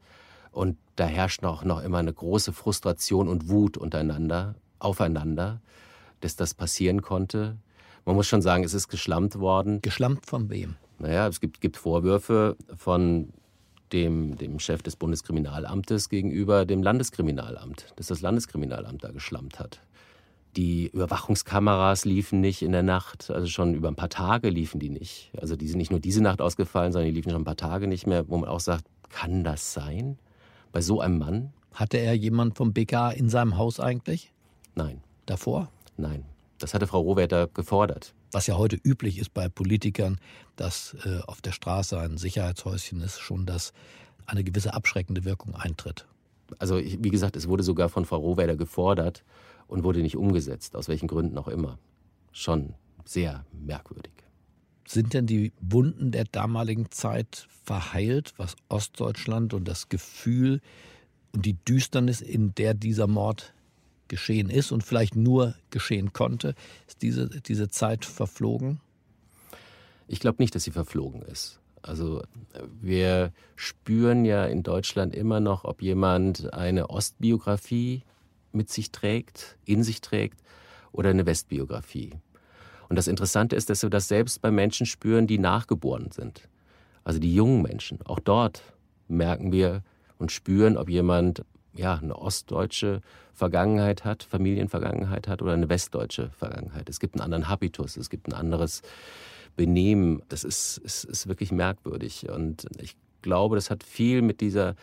Und 0.52 0.78
da 0.96 1.06
herrscht 1.06 1.42
noch, 1.42 1.64
noch 1.64 1.84
immer 1.84 2.00
eine 2.00 2.14
große 2.14 2.54
Frustration 2.54 3.28
und 3.28 3.50
Wut 3.50 3.78
untereinander, 3.78 4.56
aufeinander, 4.80 5.62
dass 6.22 6.36
das 6.36 6.54
passieren 6.54 7.02
konnte. 7.02 7.58
Man 8.06 8.16
muss 8.16 8.28
schon 8.28 8.42
sagen, 8.42 8.64
es 8.64 8.74
ist 8.74 8.88
geschlampt 8.88 9.40
worden. 9.40 9.82
Geschlampt 9.82 10.26
von 10.26 10.50
wem? 10.50 10.76
Naja, 10.98 11.28
es 11.28 11.40
gibt, 11.40 11.62
gibt 11.62 11.78
Vorwürfe 11.78 12.58
von 12.76 13.32
dem, 13.94 14.38
dem 14.38 14.60
Chef 14.60 14.82
des 14.82 14.96
Bundeskriminalamtes 14.96 16.10
gegenüber 16.10 16.66
dem 16.66 16.82
Landeskriminalamt, 16.82 17.94
dass 17.98 18.08
das 18.08 18.22
Landeskriminalamt 18.22 19.04
da 19.04 19.12
geschlampt 19.12 19.60
hat. 19.60 19.82
Die 20.58 20.88
Überwachungskameras 20.88 22.04
liefen 22.04 22.42
nicht 22.42 22.62
in 22.62 22.74
der 22.74 22.84
Nacht, 22.84 23.32
also 23.32 23.48
schon 23.48 23.74
über 23.74 23.88
ein 23.88 23.96
paar 23.96 24.10
Tage 24.10 24.50
liefen 24.50 24.80
die 24.80 24.90
nicht. 24.90 25.32
Also 25.40 25.56
die 25.56 25.68
sind 25.68 25.78
nicht 25.78 25.92
nur 25.92 26.02
diese 26.02 26.22
Nacht 26.22 26.42
ausgefallen, 26.42 26.92
sondern 26.92 27.10
die 27.10 27.16
liefen 27.16 27.32
schon 27.32 27.42
ein 27.42 27.46
paar 27.46 27.56
Tage 27.56 27.88
nicht 27.88 28.06
mehr, 28.06 28.28
wo 28.28 28.38
man 28.38 28.50
auch 28.50 28.60
sagt, 28.60 28.86
kann 29.10 29.44
das 29.44 29.74
sein? 29.74 30.18
Bei 30.72 30.82
so 30.82 31.00
einem 31.00 31.20
Mann? 31.20 31.54
Hatte 31.74 31.98
er 31.98 32.14
jemand 32.14 32.58
vom 32.58 32.74
BK 32.74 33.12
in 33.12 33.30
seinem 33.30 33.58
Haus 33.58 33.80
eigentlich? 33.80 34.34
Nein. 34.76 35.02
Davor? 35.26 35.70
Nein. 35.96 36.26
Das 36.60 36.74
hatte 36.74 36.88
Frau 36.88 37.00
Rohwetter 37.00 37.48
gefordert. 37.48 38.14
Was 38.32 38.48
ja 38.48 38.58
heute 38.58 38.76
üblich 38.76 39.18
ist 39.20 39.34
bei 39.34 39.50
Politikern, 39.50 40.20
dass 40.56 40.96
äh, 41.06 41.20
auf 41.26 41.42
der 41.42 41.52
Straße 41.52 42.00
ein 42.00 42.18
Sicherheitshäuschen 42.18 43.02
ist, 43.02 43.20
schon 43.20 43.46
dass 43.46 43.74
eine 44.26 44.44
gewisse 44.44 44.74
abschreckende 44.74 45.26
Wirkung 45.26 45.56
eintritt. 45.56 46.06
Also 46.60 46.78
wie 46.78 47.10
gesagt, 47.10 47.36
es 47.36 47.48
wurde 47.48 47.64
sogar 47.64 47.90
von 47.90 48.06
Frau 48.06 48.18
Rohwedder 48.18 48.56
gefordert 48.56 49.24
und 49.68 49.84
wurde 49.84 50.02
nicht 50.02 50.18
umgesetzt, 50.18 50.76
aus 50.76 50.88
welchen 50.88 51.08
Gründen 51.08 51.38
auch 51.38 51.48
immer. 51.48 51.80
Schon 52.32 52.74
sehr 53.06 53.46
merkwürdig. 53.52 54.14
Sind 54.88 55.14
denn 55.14 55.26
die 55.26 55.54
Wunden 55.62 56.12
der 56.12 56.26
damaligen 56.26 56.92
Zeit 56.92 57.48
verheilt, 57.64 58.34
was 58.38 58.56
Ostdeutschland 58.68 59.54
und 59.54 59.68
das 59.68 59.90
Gefühl 59.90 60.62
und 61.34 61.46
die 61.46 61.54
Düsternis, 61.54 62.22
in 62.22 62.54
der 62.56 62.74
dieser 62.74 63.08
Mord 63.08 63.54
geschehen 64.10 64.50
ist 64.50 64.74
und 64.74 64.84
vielleicht 64.84 65.16
nur 65.16 65.56
geschehen 65.70 66.12
konnte, 66.12 66.54
ist 66.88 67.02
diese, 67.02 67.30
diese 67.30 67.70
Zeit 67.70 68.04
verflogen? 68.04 68.82
Ich 70.08 70.20
glaube 70.20 70.44
nicht, 70.44 70.54
dass 70.54 70.66
sie 70.66 70.72
verflogen 70.72 71.22
ist. 71.22 71.61
Also 71.82 72.22
wir 72.80 73.32
spüren 73.56 74.26
ja 74.26 74.46
in 74.46 74.64
Deutschland 74.64 75.16
immer 75.16 75.40
noch, 75.40 75.66
ob 75.66 75.82
jemand 75.82 76.54
eine 76.54 76.90
Ostbiografie 76.90 78.04
mit 78.52 78.70
sich 78.70 78.92
trägt, 78.92 79.58
in 79.66 79.84
sich 79.84 80.02
trägt 80.02 80.40
oder 80.92 81.10
eine 81.10 81.26
Westbiografie. 81.26 82.12
Und 82.90 82.98
das 82.98 83.08
Interessante 83.08 83.56
ist, 83.56 83.70
dass 83.70 83.84
wir 83.84 83.90
das 83.90 84.08
selbst 84.08 84.42
bei 84.42 84.52
Menschen 84.52 84.86
spüren, 84.86 85.26
die 85.26 85.38
nachgeboren 85.38 86.12
sind. 86.12 86.50
Also 87.04 87.20
die 87.20 87.34
jungen 87.34 87.62
Menschen. 87.62 88.00
Auch 88.06 88.20
dort 88.20 88.62
merken 89.08 89.52
wir 89.52 89.84
und 90.18 90.32
spüren, 90.32 90.78
ob 90.78 90.90
jemand 90.90 91.44
ja, 91.74 91.96
eine 91.96 92.16
ostdeutsche 92.16 93.02
Vergangenheit 93.34 94.04
hat, 94.04 94.24
Familienvergangenheit 94.24 95.28
hat 95.28 95.42
oder 95.42 95.54
eine 95.54 95.70
westdeutsche 95.70 96.30
Vergangenheit. 96.32 96.90
Es 96.90 97.00
gibt 97.00 97.16
einen 97.16 97.24
anderen 97.24 97.48
Habitus, 97.48 97.98
es 97.98 98.10
gibt 98.10 98.28
ein 98.28 98.34
anderes 98.34 98.82
Benehmen. 99.56 100.22
Das 100.30 100.44
ist, 100.44 100.78
ist, 100.78 101.04
ist 101.04 101.28
wirklich 101.28 101.52
merkwürdig. 101.52 102.30
Und 102.30 102.66
ich 102.80 102.96
glaube, 103.22 103.56
das 103.56 103.70
hat 103.70 103.84
viel 103.84 104.22
mit 104.22 104.42
dieser 104.42 104.76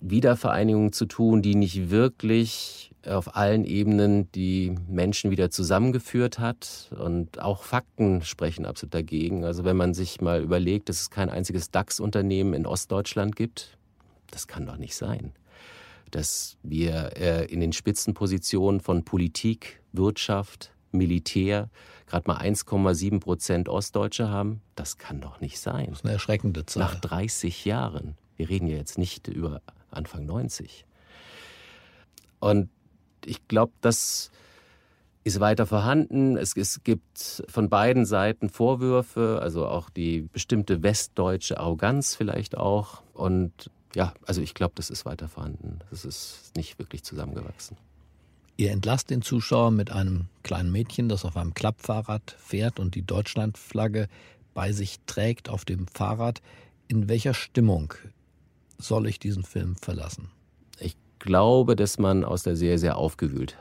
Wiedervereinigung 0.00 0.92
zu 0.92 1.06
tun, 1.06 1.42
die 1.42 1.54
nicht 1.54 1.90
wirklich 1.90 2.90
auf 3.06 3.36
allen 3.36 3.64
Ebenen 3.64 4.30
die 4.32 4.74
Menschen 4.88 5.30
wieder 5.30 5.50
zusammengeführt 5.50 6.38
hat. 6.38 6.90
Und 6.98 7.40
auch 7.40 7.62
Fakten 7.62 8.22
sprechen 8.22 8.66
absolut 8.66 8.94
dagegen. 8.94 9.44
Also 9.44 9.64
wenn 9.64 9.76
man 9.76 9.94
sich 9.94 10.20
mal 10.20 10.42
überlegt, 10.42 10.88
dass 10.88 11.00
es 11.00 11.10
kein 11.10 11.30
einziges 11.30 11.70
DAX-Unternehmen 11.70 12.54
in 12.54 12.66
Ostdeutschland 12.66 13.36
gibt, 13.36 13.76
das 14.30 14.46
kann 14.46 14.66
doch 14.66 14.76
nicht 14.76 14.94
sein. 14.94 15.32
Dass 16.10 16.56
wir 16.62 17.16
äh, 17.16 17.46
in 17.46 17.60
den 17.60 17.72
Spitzenpositionen 17.72 18.80
von 18.80 19.04
Politik, 19.04 19.80
Wirtschaft, 19.92 20.72
Militär 20.92 21.68
gerade 22.10 22.28
mal 22.28 22.38
1,7 22.38 23.20
Prozent 23.20 23.68
Ostdeutsche 23.68 24.28
haben, 24.28 24.60
das 24.74 24.98
kann 24.98 25.20
doch 25.20 25.40
nicht 25.40 25.60
sein. 25.60 25.86
Das 25.90 26.00
ist 26.00 26.04
eine 26.04 26.14
erschreckende 26.14 26.66
Zahl. 26.66 26.82
Nach 26.82 26.94
30 26.96 27.64
Jahren. 27.64 28.16
Wir 28.36 28.48
reden 28.48 28.66
ja 28.66 28.76
jetzt 28.76 28.98
nicht 28.98 29.28
über 29.28 29.62
Anfang 29.90 30.26
90. 30.26 30.84
Und 32.40 32.68
ich 33.24 33.46
glaube, 33.46 33.72
das 33.80 34.30
ist 35.22 35.40
weiter 35.40 35.66
vorhanden. 35.66 36.36
Es, 36.36 36.56
es, 36.56 36.82
gibt 36.82 37.44
von 37.48 37.68
beiden 37.68 38.06
Seiten 38.06 38.48
Vorwürfe, 38.48 39.38
also 39.42 39.66
auch 39.66 39.90
die 39.90 40.22
bestimmte 40.22 40.82
westdeutsche 40.82 41.60
Arroganz 41.60 42.16
vielleicht 42.16 42.56
auch. 42.56 43.02
Und 43.12 43.70
ja, 43.94 44.14
also 44.26 44.40
ich 44.40 44.54
glaube, 44.54 44.72
das 44.76 44.90
ist 44.90 45.04
weiter 45.04 45.28
vorhanden. 45.28 45.80
Das 45.90 46.04
ist 46.04 46.52
nicht 46.56 46.78
wirklich 46.78 47.04
zusammengewachsen. 47.04 47.76
Ihr 48.60 48.72
entlasst 48.72 49.08
den 49.08 49.22
Zuschauer 49.22 49.70
mit 49.70 49.90
einem 49.90 50.26
kleinen 50.42 50.70
Mädchen, 50.70 51.08
das 51.08 51.24
auf 51.24 51.38
einem 51.38 51.54
Klappfahrrad 51.54 52.36
fährt 52.38 52.78
und 52.78 52.94
die 52.94 53.00
Deutschlandflagge 53.00 54.06
bei 54.52 54.72
sich 54.72 55.00
trägt 55.06 55.48
auf 55.48 55.64
dem 55.64 55.86
Fahrrad. 55.86 56.42
In 56.86 57.08
welcher 57.08 57.32
Stimmung 57.32 57.94
soll 58.76 59.06
ich 59.06 59.18
diesen 59.18 59.44
Film 59.44 59.76
verlassen? 59.76 60.28
Ich 60.78 60.94
glaube, 61.20 61.74
dass 61.74 61.98
man 61.98 62.22
aus 62.22 62.42
der 62.42 62.54
sehr, 62.54 62.78
sehr 62.78 62.98
aufgewühlt 62.98 63.56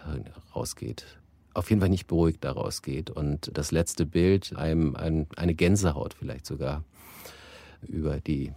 rausgeht. 0.54 1.06
Auf 1.54 1.70
jeden 1.70 1.80
Fall 1.80 1.90
nicht 1.90 2.08
beruhigt 2.08 2.44
daraus 2.44 2.82
geht. 2.82 3.10
Und 3.10 3.52
das 3.54 3.72
letzte 3.72 4.06
Bild 4.06 4.54
einem, 4.58 4.98
einem 4.98 5.28
eine 5.38 5.56
Gänsehaut 5.56 6.14
vielleicht 6.14 6.46
sogar 6.46 6.84
über 7.88 8.20
die 8.20 8.52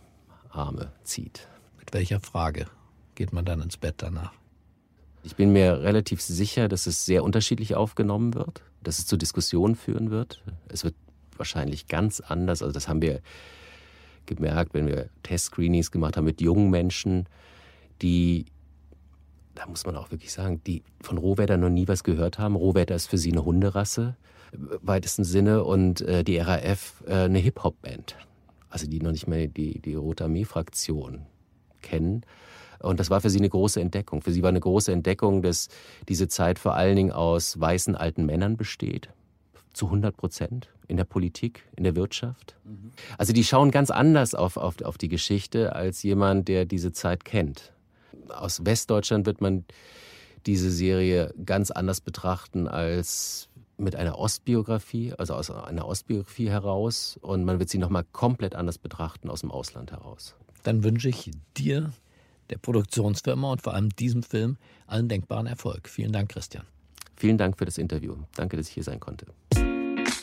Arme 0.50 0.90
zieht. 1.05 1.46
Mit 1.78 1.94
welcher 1.94 2.18
Frage 2.18 2.66
geht 3.14 3.33
man 3.33 3.44
dann 3.44 3.62
ins 3.62 3.76
Bett 3.76 3.94
danach? 3.98 4.41
Ich 5.24 5.37
bin 5.37 5.52
mir 5.52 5.82
relativ 5.82 6.20
sicher, 6.20 6.68
dass 6.68 6.87
es 6.87 7.06
sehr 7.06 7.22
unterschiedlich 7.22 7.74
aufgenommen 7.74 8.35
wird, 8.35 8.62
dass 8.82 8.98
es 8.98 9.06
zu 9.06 9.16
Diskussionen 9.16 9.76
führen 9.76 10.11
wird. 10.11 10.42
Es 10.68 10.85
wird 10.85 10.94
wahrscheinlich 11.37 11.87
ganz 11.87 12.20
anders. 12.20 12.62
Also 12.62 12.72
das 12.72 12.88
haben 12.88 13.02
wir 13.02 13.20
gemerkt, 14.26 14.74
wenn 14.74 14.87
wir 14.87 15.08
Test-Screenings 15.22 15.90
gemacht 15.90 16.16
haben 16.16 16.24
mit 16.24 16.40
jungen 16.40 16.70
Menschen, 16.70 17.26
die, 18.00 18.46
da 19.54 19.66
muss 19.66 19.87
man 19.87 19.96
auch 19.96 20.11
wirklich 20.11 20.32
sagen, 20.32 20.61
die 20.66 20.82
von 21.00 21.18
Rohwetter 21.18 21.56
noch 21.56 21.70
nie 21.70 21.87
was 21.87 22.02
gehört 22.02 22.38
haben. 22.38 22.56
Rohwetter 22.56 22.94
ist 22.94 23.06
für 23.06 23.18
sie 23.18 23.32
eine 23.32 23.44
Hunderasse 23.44 24.16
im 24.52 24.70
weitesten 24.82 25.24
Sinne 25.24 25.64
und 25.64 26.00
äh, 26.02 26.24
die 26.24 26.38
RAF 26.38 27.02
äh, 27.06 27.24
eine 27.24 27.38
Hip-Hop-Band. 27.38 28.16
Also 28.68 28.87
die 28.87 29.00
noch 29.00 29.12
nicht 29.12 29.26
mehr 29.26 29.46
die, 29.46 29.80
die 29.80 29.94
Rote 29.94 30.24
Armee-Fraktion 30.24 31.26
kennen. 31.80 32.24
Und 32.83 33.01
das 33.01 33.11
war 33.11 33.21
für 33.21 33.31
sie 33.31 33.38
eine 33.38 33.49
große 33.49 33.81
Entdeckung. 33.81 34.23
Für 34.23 34.33
sie 34.33 34.42
war 34.42 34.49
eine 34.49 34.61
große 34.61 34.92
Entdeckung, 34.92 35.42
dass 35.42 35.68
diese 36.09 36.29
Zeit 36.29 36.59
vor 36.59 36.75
allen 36.75 36.97
Dingen 36.97 37.12
aus 37.12 37.59
weißen 37.59 37.95
alten 37.95 38.27
Männern 38.27 38.57
besteht 38.57 39.09
zu 39.73 39.87
100 39.87 40.16
Prozent 40.16 40.68
in 40.88 40.97
der 40.97 41.05
Politik, 41.05 41.64
in 41.77 41.85
der 41.85 41.97
Wirtschaft. 41.97 42.57
Mhm. 42.64 42.92
Also 43.18 43.33
die 43.33 43.45
schauen 43.45 43.71
ganz 43.71 43.90
anders 43.90 44.35
auf, 44.35 44.57
auf, 44.57 44.83
auf 44.83 44.99
die 44.99 45.09
Geschichte 45.09 45.75
als 45.75 46.03
jemand, 46.03 46.49
der 46.49 46.66
diese 46.66 46.92
Zeit 46.92 47.25
kennt. 47.25 47.73
Aus 48.29 48.64
Westdeutschland 48.64 49.27
wird 49.27 49.40
man 49.40 49.64
diese 50.47 50.71
Serie 50.71 51.33
ganz 51.45 51.71
anders 51.71 52.01
betrachten 52.01 52.68
als 52.68 53.49
mit 53.79 53.97
einer 53.97 54.18
Ostbiografie, 54.18 55.14
also 55.16 55.35
aus 55.35 55.51
einer 55.51 55.87
Ostbiografie 55.87 56.51
heraus. 56.51 57.18
Und 57.23 57.45
man 57.45 57.59
wird 57.59 57.68
sie 57.68 57.79
nochmal 57.79 58.05
komplett 58.12 58.55
anders 58.55 58.79
betrachten 58.79 59.31
aus 59.31 59.40
dem 59.40 59.51
Ausland 59.51 59.92
heraus. 59.92 60.37
Dann 60.62 60.85
wünsche 60.85 61.09
ich 61.09 61.31
dir, 61.57 61.92
der 62.53 62.59
Produktionsfirma 62.59 63.53
und 63.53 63.62
vor 63.62 63.75
allem 63.75 63.88
diesem 63.91 64.23
Film 64.23 64.57
allen 64.87 65.09
denkbaren 65.09 65.47
Erfolg. 65.47 65.88
Vielen 65.88 66.12
Dank, 66.12 66.31
Christian. 66.31 66.65
Vielen 67.17 67.38
Dank 67.38 67.59
für 67.59 67.65
das 67.65 67.79
Interview. 67.79 68.17
Danke, 68.35 68.57
dass 68.57 68.69
ich 68.69 68.75
hier 68.75 68.83
sein 68.83 69.01
konnte. 69.01 69.27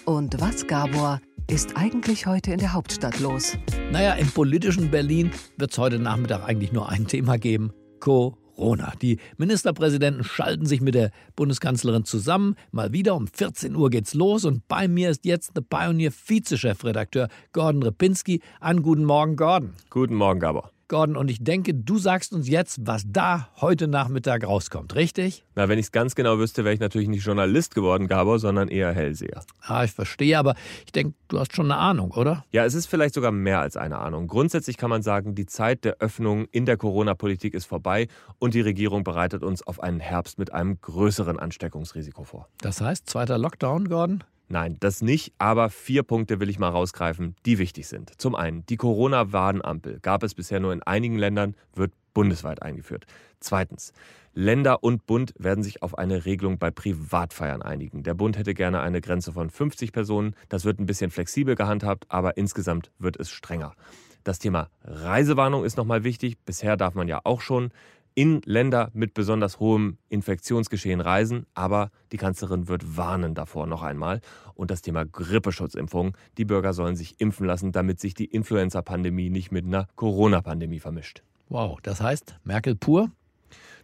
Und 0.05 0.39
was, 0.39 0.67
Gabor, 0.67 1.21
ist 1.47 1.75
eigentlich 1.75 2.25
heute 2.27 2.51
in 2.51 2.59
der 2.59 2.73
Hauptstadt 2.73 3.19
los? 3.19 3.57
Naja, 3.91 4.13
im 4.13 4.29
politischen 4.29 4.91
Berlin 4.91 5.31
wird 5.57 5.71
es 5.71 5.77
heute 5.77 5.97
Nachmittag 5.99 6.43
eigentlich 6.47 6.71
nur 6.71 6.89
ein 6.89 7.07
Thema 7.07 7.37
geben: 7.37 7.71
Corona. 7.99 8.93
Die 9.01 9.17
Ministerpräsidenten 9.37 10.23
schalten 10.23 10.65
sich 10.65 10.81
mit 10.81 10.93
der 10.93 11.11
Bundeskanzlerin 11.35 12.05
zusammen. 12.05 12.55
Mal 12.71 12.93
wieder 12.93 13.15
um 13.15 13.27
14 13.27 13.75
Uhr 13.75 13.89
geht's 13.89 14.13
los 14.13 14.45
und 14.45 14.67
bei 14.67 14.87
mir 14.87 15.09
ist 15.09 15.25
jetzt 15.25 15.55
der 15.55 15.61
Pioneer 15.61 16.11
Vizechefredakteur 16.11 17.29
Gordon 17.53 17.83
Repinski. 17.83 18.41
Einen 18.59 18.83
guten 18.83 19.05
Morgen, 19.05 19.35
Gordon. 19.35 19.73
Guten 19.89 20.15
Morgen, 20.15 20.39
Gabor. 20.39 20.71
Gordon, 20.89 21.15
und 21.15 21.29
ich 21.29 21.43
denke, 21.43 21.75
du 21.75 21.99
sagst 21.99 22.33
uns 22.33 22.49
jetzt, 22.49 22.79
was 22.81 23.03
da 23.05 23.47
heute 23.61 23.87
Nachmittag 23.87 24.45
rauskommt, 24.45 24.95
richtig? 24.95 25.45
Na, 25.55 25.69
wenn 25.69 25.77
ich 25.77 25.85
es 25.85 25.91
ganz 25.91 26.15
genau 26.15 26.39
wüsste, 26.39 26.65
wäre 26.65 26.73
ich 26.73 26.79
natürlich 26.79 27.07
nicht 27.07 27.23
Journalist 27.23 27.75
geworden, 27.75 28.07
Gabor, 28.07 28.39
sondern 28.39 28.69
eher 28.69 28.91
Hellseher. 28.91 29.43
Ah, 29.61 29.83
ich 29.83 29.91
verstehe, 29.91 30.37
aber 30.37 30.55
ich 30.85 30.91
denke, 30.91 31.13
du 31.27 31.39
hast 31.39 31.55
schon 31.55 31.71
eine 31.71 31.79
Ahnung, 31.79 32.11
oder? 32.11 32.43
Ja, 32.51 32.65
es 32.65 32.73
ist 32.73 32.87
vielleicht 32.87 33.13
sogar 33.13 33.31
mehr 33.31 33.59
als 33.59 33.77
eine 33.77 33.99
Ahnung. 33.99 34.27
Grundsätzlich 34.27 34.77
kann 34.77 34.89
man 34.89 35.03
sagen, 35.03 35.35
die 35.35 35.45
Zeit 35.45 35.85
der 35.85 35.97
Öffnung 35.99 36.47
in 36.51 36.65
der 36.65 36.75
Corona-Politik 36.75 37.53
ist 37.53 37.65
vorbei 37.65 38.07
und 38.39 38.55
die 38.55 38.61
Regierung 38.61 39.03
bereitet 39.03 39.43
uns 39.43 39.61
auf 39.61 39.81
einen 39.81 39.99
Herbst 39.99 40.39
mit 40.39 40.51
einem 40.51 40.81
größeren 40.81 41.37
Ansteckungsrisiko 41.37 42.23
vor. 42.23 42.47
Das 42.61 42.81
heißt, 42.81 43.07
zweiter 43.07 43.37
Lockdown, 43.37 43.89
Gordon? 43.89 44.23
Nein, 44.51 44.77
das 44.79 45.03
nicht, 45.03 45.33
aber 45.37 45.69
vier 45.69 46.01
Punkte 46.01 46.39
will 46.39 46.49
ich 46.49 46.57
mal 46.57 46.69
rausgreifen, 46.69 47.35
die 47.45 47.59
wichtig 47.59 47.87
sind. 47.87 48.19
Zum 48.19 48.33
einen, 48.33 48.65
die 48.65 48.77
Corona-Warnampel 48.77 49.99
gab 49.99 50.23
es 50.23 50.33
bisher 50.33 50.59
nur 50.59 50.73
in 50.73 50.81
einigen 50.81 51.19
Ländern, 51.19 51.55
wird 51.75 51.93
bundesweit 52.15 52.63
eingeführt. 52.63 53.05
Zweitens, 53.39 53.93
Länder 54.33 54.83
und 54.83 55.05
Bund 55.05 55.33
werden 55.37 55.63
sich 55.63 55.83
auf 55.83 55.97
eine 55.97 56.25
Regelung 56.25 56.57
bei 56.57 56.71
Privatfeiern 56.71 57.61
einigen. 57.61 58.01
Der 58.01 58.15
Bund 58.15 58.37
hätte 58.37 58.55
gerne 58.55 58.81
eine 58.81 59.01
Grenze 59.01 59.33
von 59.33 59.51
50 59.51 59.91
Personen. 59.91 60.35
Das 60.49 60.65
wird 60.65 60.79
ein 60.79 60.87
bisschen 60.87 61.11
flexibel 61.11 61.53
gehandhabt, 61.53 62.05
aber 62.09 62.35
insgesamt 62.37 62.91
wird 62.97 63.19
es 63.19 63.29
strenger. 63.29 63.75
Das 64.23 64.39
Thema 64.39 64.69
Reisewarnung 64.83 65.63
ist 65.63 65.77
nochmal 65.77 66.03
wichtig. 66.03 66.37
Bisher 66.39 66.75
darf 66.75 66.95
man 66.95 67.07
ja 67.07 67.21
auch 67.23 67.41
schon 67.41 67.71
in 68.19 68.41
Länder 68.43 68.89
mit 68.91 69.13
besonders 69.13 69.61
hohem 69.61 69.97
Infektionsgeschehen 70.09 70.99
reisen. 70.99 71.45
Aber 71.53 71.89
die 72.11 72.17
Kanzlerin 72.17 72.67
wird 72.67 72.97
warnen 72.97 73.33
davor 73.33 73.65
noch 73.65 73.81
einmal. 73.81 74.19
Und 74.55 74.71
das 74.71 74.81
Thema 74.81 75.05
Grippeschutzimpfung. 75.05 76.17
Die 76.37 76.43
Bürger 76.43 76.73
sollen 76.73 76.97
sich 76.97 77.21
impfen 77.21 77.45
lassen, 77.45 77.71
damit 77.71 78.01
sich 78.01 78.15
die 78.15 78.25
Influenza-Pandemie 78.25 79.29
nicht 79.29 79.53
mit 79.53 79.63
einer 79.63 79.87
Corona-Pandemie 79.95 80.81
vermischt. 80.81 81.23
Wow, 81.47 81.79
das 81.81 82.01
heißt 82.01 82.35
Merkel 82.43 82.75
pur? 82.75 83.09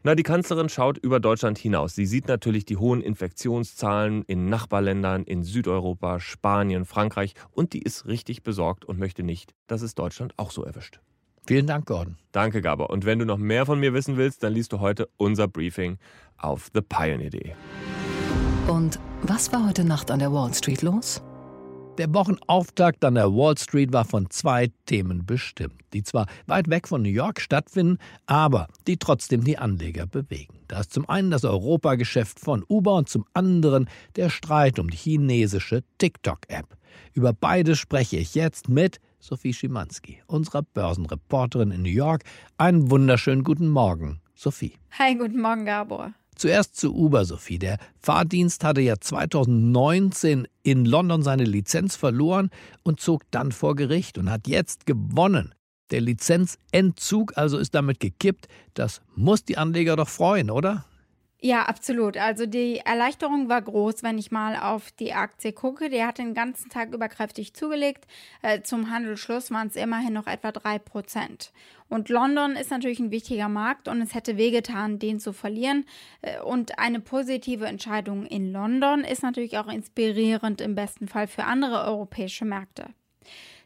Na, 0.04 0.15
die 0.15 0.24
Kanzlerin 0.24 0.67
schaut 0.67 0.98
über 0.98 1.21
Deutschland 1.21 1.58
hinaus. 1.58 1.95
Sie 1.95 2.06
sieht 2.06 2.28
natürlich 2.28 2.65
die 2.65 2.76
hohen 2.76 3.00
Infektionszahlen 3.00 4.24
in 4.24 4.50
Nachbarländern, 4.50 5.24
in 5.24 5.43
Südeuropa, 5.43 6.19
Spanien, 6.19 6.84
Frankreich 6.84 7.36
und 7.52 7.71
die 7.71 7.82
ist 7.82 8.06
richtig 8.06 8.43
besorgt 8.43 8.84
und 8.84 9.00
möchte 9.00 9.24
nicht, 9.24 9.56
dass 9.67 9.82
es 9.82 9.95
Deutschland 9.95 10.34
auch 10.36 10.52
so 10.52 10.65
erwischt. 10.65 11.00
Vielen 11.48 11.68
Dank, 11.68 11.86
Gordon. 11.86 12.18
Danke, 12.32 12.62
Gabor. 12.62 12.90
Und 12.90 13.06
wenn 13.06 13.20
du 13.20 13.26
noch 13.26 13.38
mehr 13.38 13.66
von 13.66 13.80
mir 13.80 13.94
wissen 13.94 14.18
willst, 14.18 14.44
dann 14.44 14.54
liest 14.54 14.74
du 14.74 14.80
heute 14.80 15.10
unser 15.18 15.48
Briefing 15.48 15.98
auf 16.38 16.70
thepioneer.de. 16.72 17.52
Und 18.68 19.00
was 19.22 19.54
war 19.54 19.68
heute 19.68 19.86
Nacht 19.86 20.10
an 20.10 20.20
der 20.20 20.34
Wall 20.34 20.54
Street 20.54 20.82
los? 20.82 21.22
Der 21.98 22.14
Wochenauftakt 22.14 23.06
an 23.06 23.16
der 23.16 23.32
Wall 23.32 23.58
Street 23.58 23.94
war 23.94 24.04
von 24.04 24.30
zwei 24.30 24.70
Themen 24.86 25.26
bestimmt, 25.26 25.82
die 25.94 26.04
zwar 26.04 26.26
weit 26.46 26.70
weg 26.70 26.90
von 26.90 27.02
New 27.02 27.10
York 27.10 27.40
stattfinden, 27.40 28.00
aber 28.26 28.68
die 28.86 28.98
trotzdem 28.98 29.46
die 29.46 29.58
Anleger 29.58 30.06
bewegen. 30.06 30.56
Da 30.68 30.82
ist 30.82 30.92
zum 30.92 31.08
einen 31.08 31.32
das 31.32 31.46
Europageschäft 31.46 32.40
von 32.40 32.66
Uber 32.68 32.96
und 32.96 33.08
zum 33.08 33.26
anderen 33.34 33.88
der 34.18 34.30
Streit 34.30 34.78
um 34.78 34.90
die 34.90 34.98
chinesische 34.98 35.84
TikTok-App. 36.00 36.76
Über 37.14 37.32
beide 37.32 37.78
spreche 37.78 38.18
ich 38.18 38.36
jetzt 38.36 38.68
mit 38.68 39.00
Sophie 39.26 39.54
Schimanski, 39.54 40.22
unserer 40.28 40.62
Börsenreporterin 40.62 41.72
in 41.72 41.82
New 41.82 41.90
York. 41.90 42.24
Einen 42.60 42.92
wunderschönen 42.92 43.44
guten 43.44 43.68
Morgen, 43.68 44.22
Sophie. 44.36 44.74
Hi, 45.00 45.16
guten 45.16 45.42
Morgen, 45.42 45.66
Gabor. 45.66 46.14
Zuerst 46.36 46.76
zu 46.76 46.94
Uber, 46.94 47.26
Sophie. 47.26 47.58
Der 47.58 47.80
Fahrdienst 48.00 48.64
hatte 48.64 48.82
ja 48.82 49.00
2019 49.00 50.48
in 50.62 50.86
London 50.86 51.24
seine 51.24 51.44
Lizenz 51.44 51.96
verloren 51.96 52.52
und 52.84 53.00
zog 53.00 53.24
dann 53.32 53.52
vor 53.52 53.76
Gericht 53.76 54.20
und 54.20 54.30
hat 54.30 54.48
jetzt 54.48 54.86
gewonnen. 54.86 55.56
Der 55.90 56.02
Lizenzentzug 56.02 57.36
also 57.36 57.58
ist 57.58 57.74
damit 57.74 58.00
gekippt. 58.00 58.48
Das 58.76 59.02
muss 59.16 59.44
die 59.44 59.58
Anleger 59.58 59.96
doch 59.96 60.10
freuen, 60.10 60.52
oder? 60.52 60.86
Ja, 61.46 61.62
absolut. 61.68 62.18
Also 62.18 62.48
die 62.48 62.78
Erleichterung 62.80 63.50
war 63.50 63.62
groß, 63.62 64.02
wenn 64.02 64.18
ich 64.18 64.32
mal 64.32 64.56
auf 64.56 64.90
die 64.94 65.14
Aktie 65.14 65.54
gucke. 65.54 65.92
Die 65.92 66.04
hat 66.04 66.18
den 66.18 66.34
ganzen 66.34 66.72
Tag 66.72 66.92
über 66.92 67.08
kräftig 67.08 67.54
zugelegt. 67.54 68.08
Äh, 68.42 68.64
zum 68.64 68.90
Handelsschluss 68.90 69.52
waren 69.52 69.68
es 69.68 69.76
immerhin 69.76 70.14
noch 70.14 70.26
etwa 70.26 70.50
3%. 70.50 71.52
Und 71.88 72.10
London 72.10 72.56
ist 72.56 72.72
natürlich 72.72 72.98
ein 72.98 73.12
wichtiger 73.12 73.48
Markt 73.48 73.88
und 73.88 74.02
es 74.02 74.16
hätte 74.16 74.38
wehgetan, 74.38 74.98
den 74.98 75.20
zu 75.20 75.34
verlieren. 75.34 75.86
Äh, 76.24 76.42
und 76.42 76.80
eine 76.80 77.00
positive 77.00 77.68
Entscheidung 77.68 78.26
in 78.26 78.52
London 78.52 79.04
ist 79.04 79.22
natürlich 79.22 79.60
auch 79.60 79.68
inspirierend 79.68 80.62
im 80.62 80.74
besten 80.74 81.08
Fall 81.08 81.28
für 81.28 81.44
andere 81.44 81.84
europäische 81.84 82.46
Märkte. 82.46 82.88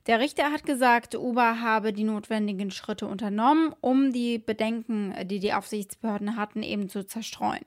Der 0.10 0.20
Richter 0.20 0.52
hat 0.52 0.66
gesagt, 0.66 1.14
Uber 1.14 1.62
habe 1.62 1.94
die 1.94 2.04
notwendigen 2.04 2.72
Schritte 2.72 3.06
unternommen, 3.06 3.76
um 3.80 4.12
die 4.12 4.40
Bedenken, 4.40 5.14
die 5.26 5.38
die 5.38 5.54
Aufsichtsbehörden 5.54 6.36
hatten, 6.36 6.64
eben 6.64 6.90
zu 6.90 7.06
zerstreuen. 7.06 7.64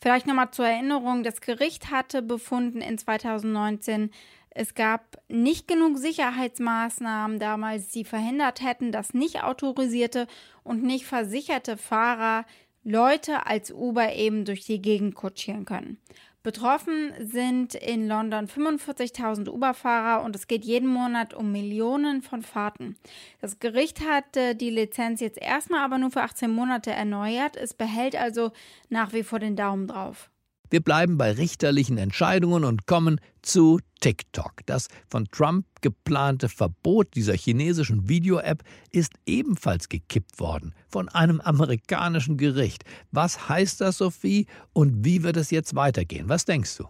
Vielleicht 0.00 0.28
nochmal 0.28 0.52
zur 0.52 0.68
Erinnerung, 0.68 1.24
das 1.24 1.40
Gericht 1.40 1.90
hatte 1.90 2.22
befunden 2.22 2.80
in 2.80 2.96
2019, 2.96 4.12
es 4.50 4.74
gab 4.74 5.20
nicht 5.26 5.66
genug 5.66 5.98
Sicherheitsmaßnahmen 5.98 7.40
damals, 7.40 7.88
die 7.88 8.04
verhindert 8.04 8.62
hätten, 8.62 8.92
dass 8.92 9.12
nicht 9.12 9.42
autorisierte 9.42 10.28
und 10.62 10.84
nicht 10.84 11.06
versicherte 11.06 11.76
Fahrer 11.76 12.46
Leute 12.84 13.46
als 13.48 13.72
Uber 13.72 14.12
eben 14.12 14.44
durch 14.44 14.64
die 14.64 14.80
Gegend 14.80 15.16
kutschieren 15.16 15.64
können. 15.64 15.98
Betroffen 16.44 17.14
sind 17.20 17.74
in 17.74 18.06
London 18.06 18.46
45.000 18.46 19.48
Uber-Fahrer 19.48 20.22
und 20.22 20.36
es 20.36 20.46
geht 20.46 20.62
jeden 20.62 20.88
Monat 20.88 21.32
um 21.32 21.50
Millionen 21.50 22.20
von 22.20 22.42
Fahrten. 22.42 22.96
Das 23.40 23.60
Gericht 23.60 24.06
hat 24.06 24.36
die 24.60 24.68
Lizenz 24.68 25.20
jetzt 25.20 25.38
erstmal 25.40 25.80
aber 25.80 25.96
nur 25.96 26.10
für 26.10 26.20
18 26.20 26.50
Monate 26.50 26.90
erneuert. 26.90 27.56
Es 27.56 27.72
behält 27.72 28.14
also 28.14 28.52
nach 28.90 29.14
wie 29.14 29.22
vor 29.22 29.38
den 29.38 29.56
Daumen 29.56 29.86
drauf. 29.86 30.28
Wir 30.74 30.80
bleiben 30.80 31.18
bei 31.18 31.30
richterlichen 31.30 31.98
Entscheidungen 31.98 32.64
und 32.64 32.88
kommen 32.88 33.20
zu 33.42 33.78
TikTok. 34.00 34.54
Das 34.66 34.88
von 35.06 35.26
Trump 35.30 35.66
geplante 35.82 36.48
Verbot 36.48 37.14
dieser 37.14 37.34
chinesischen 37.34 38.08
Video-App 38.08 38.64
ist 38.90 39.12
ebenfalls 39.24 39.88
gekippt 39.88 40.40
worden 40.40 40.74
von 40.88 41.08
einem 41.08 41.40
amerikanischen 41.40 42.38
Gericht. 42.38 42.82
Was 43.12 43.48
heißt 43.48 43.82
das, 43.82 43.98
Sophie, 43.98 44.48
und 44.72 45.04
wie 45.04 45.22
wird 45.22 45.36
es 45.36 45.52
jetzt 45.52 45.76
weitergehen? 45.76 46.28
Was 46.28 46.44
denkst 46.44 46.76
du? 46.78 46.88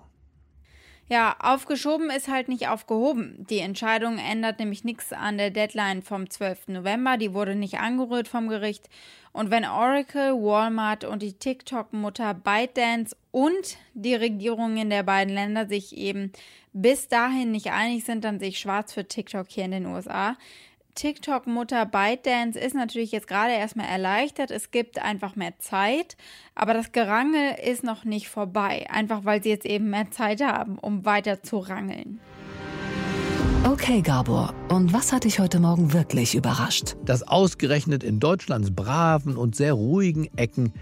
Ja, 1.08 1.36
aufgeschoben 1.38 2.08
ist 2.08 2.28
halt 2.28 2.48
nicht 2.48 2.68
aufgehoben. 2.68 3.46
Die 3.50 3.58
Entscheidung 3.58 4.16
ändert 4.16 4.58
nämlich 4.58 4.84
nichts 4.84 5.12
an 5.12 5.36
der 5.36 5.50
Deadline 5.50 6.02
vom 6.02 6.30
12. 6.30 6.68
November. 6.68 7.18
Die 7.18 7.34
wurde 7.34 7.54
nicht 7.54 7.78
angerührt 7.78 8.26
vom 8.26 8.48
Gericht. 8.48 8.88
Und 9.32 9.50
wenn 9.50 9.66
Oracle, 9.66 10.32
Walmart 10.32 11.04
und 11.04 11.20
die 11.20 11.34
TikTok-Mutter 11.34 12.32
ByteDance 12.32 13.14
und 13.32 13.76
die 13.92 14.14
Regierungen 14.14 14.88
der 14.88 15.02
beiden 15.02 15.34
Länder 15.34 15.66
sich 15.66 15.94
eben 15.94 16.32
bis 16.72 17.08
dahin 17.08 17.50
nicht 17.50 17.70
einig 17.70 18.04
sind, 18.04 18.24
dann 18.24 18.38
sehe 18.38 18.48
ich 18.48 18.58
schwarz 18.58 18.94
für 18.94 19.06
TikTok 19.06 19.48
hier 19.48 19.66
in 19.66 19.72
den 19.72 19.86
USA. 19.86 20.36
TikTok-Mutter 20.94 21.86
ByteDance 21.86 22.58
ist 22.58 22.74
natürlich 22.74 23.10
jetzt 23.10 23.26
gerade 23.26 23.52
erstmal 23.52 23.86
erleichtert. 23.86 24.50
Es 24.50 24.70
gibt 24.70 25.00
einfach 25.00 25.34
mehr 25.34 25.58
Zeit, 25.58 26.16
aber 26.54 26.72
das 26.72 26.92
Gerangel 26.92 27.56
ist 27.64 27.82
noch 27.82 28.04
nicht 28.04 28.28
vorbei. 28.28 28.86
Einfach 28.90 29.24
weil 29.24 29.42
sie 29.42 29.48
jetzt 29.48 29.66
eben 29.66 29.90
mehr 29.90 30.10
Zeit 30.10 30.42
haben, 30.42 30.78
um 30.78 31.04
weiter 31.04 31.42
zu 31.42 31.58
rangeln. 31.58 32.20
Okay, 33.68 34.02
Gabor, 34.02 34.54
und 34.68 34.92
was 34.92 35.12
hat 35.12 35.24
dich 35.24 35.40
heute 35.40 35.58
Morgen 35.58 35.92
wirklich 35.92 36.34
überrascht? 36.34 36.96
Dass 37.04 37.26
ausgerechnet 37.26 38.04
in 38.04 38.20
Deutschlands 38.20 38.70
braven 38.70 39.36
und 39.36 39.56
sehr 39.56 39.72
ruhigen 39.72 40.28
Ecken 40.36 40.72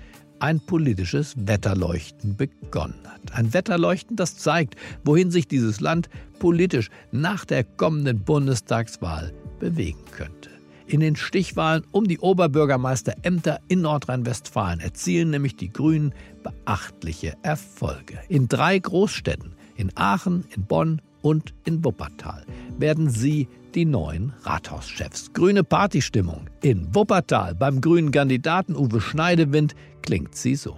ein 0.40 0.60
politisches 0.60 1.34
Wetterleuchten 1.38 2.36
begonnen 2.36 2.98
hat. 3.06 3.32
Ein 3.32 3.54
Wetterleuchten, 3.54 4.16
das 4.16 4.36
zeigt, 4.36 4.74
wohin 5.04 5.30
sich 5.30 5.46
dieses 5.46 5.80
Land 5.80 6.10
politisch 6.40 6.90
nach 7.12 7.44
der 7.44 7.62
kommenden 7.62 8.24
Bundestagswahl 8.24 9.32
bewegen 9.62 10.04
könnte. 10.10 10.50
In 10.86 10.98
den 10.98 11.14
Stichwahlen 11.14 11.84
um 11.92 12.08
die 12.08 12.18
Oberbürgermeisterämter 12.18 13.60
in 13.68 13.82
Nordrhein-Westfalen 13.82 14.80
erzielen 14.80 15.30
nämlich 15.30 15.54
die 15.54 15.72
Grünen 15.72 16.12
beachtliche 16.42 17.34
Erfolge. 17.42 18.18
In 18.28 18.48
drei 18.48 18.78
Großstädten, 18.80 19.54
in 19.76 19.92
Aachen, 19.94 20.44
in 20.54 20.64
Bonn 20.64 21.00
und 21.22 21.54
in 21.64 21.84
Wuppertal, 21.84 22.44
werden 22.76 23.08
sie 23.08 23.48
die 23.76 23.84
neuen 23.84 24.32
Rathauschefs. 24.42 25.32
Grüne 25.32 25.62
Partystimmung. 25.62 26.50
In 26.60 26.92
Wuppertal 26.92 27.54
beim 27.54 27.80
grünen 27.80 28.10
Kandidaten 28.10 28.74
Uwe 28.74 29.00
Schneidewind 29.00 29.76
klingt 30.02 30.34
sie 30.34 30.56
so. 30.56 30.76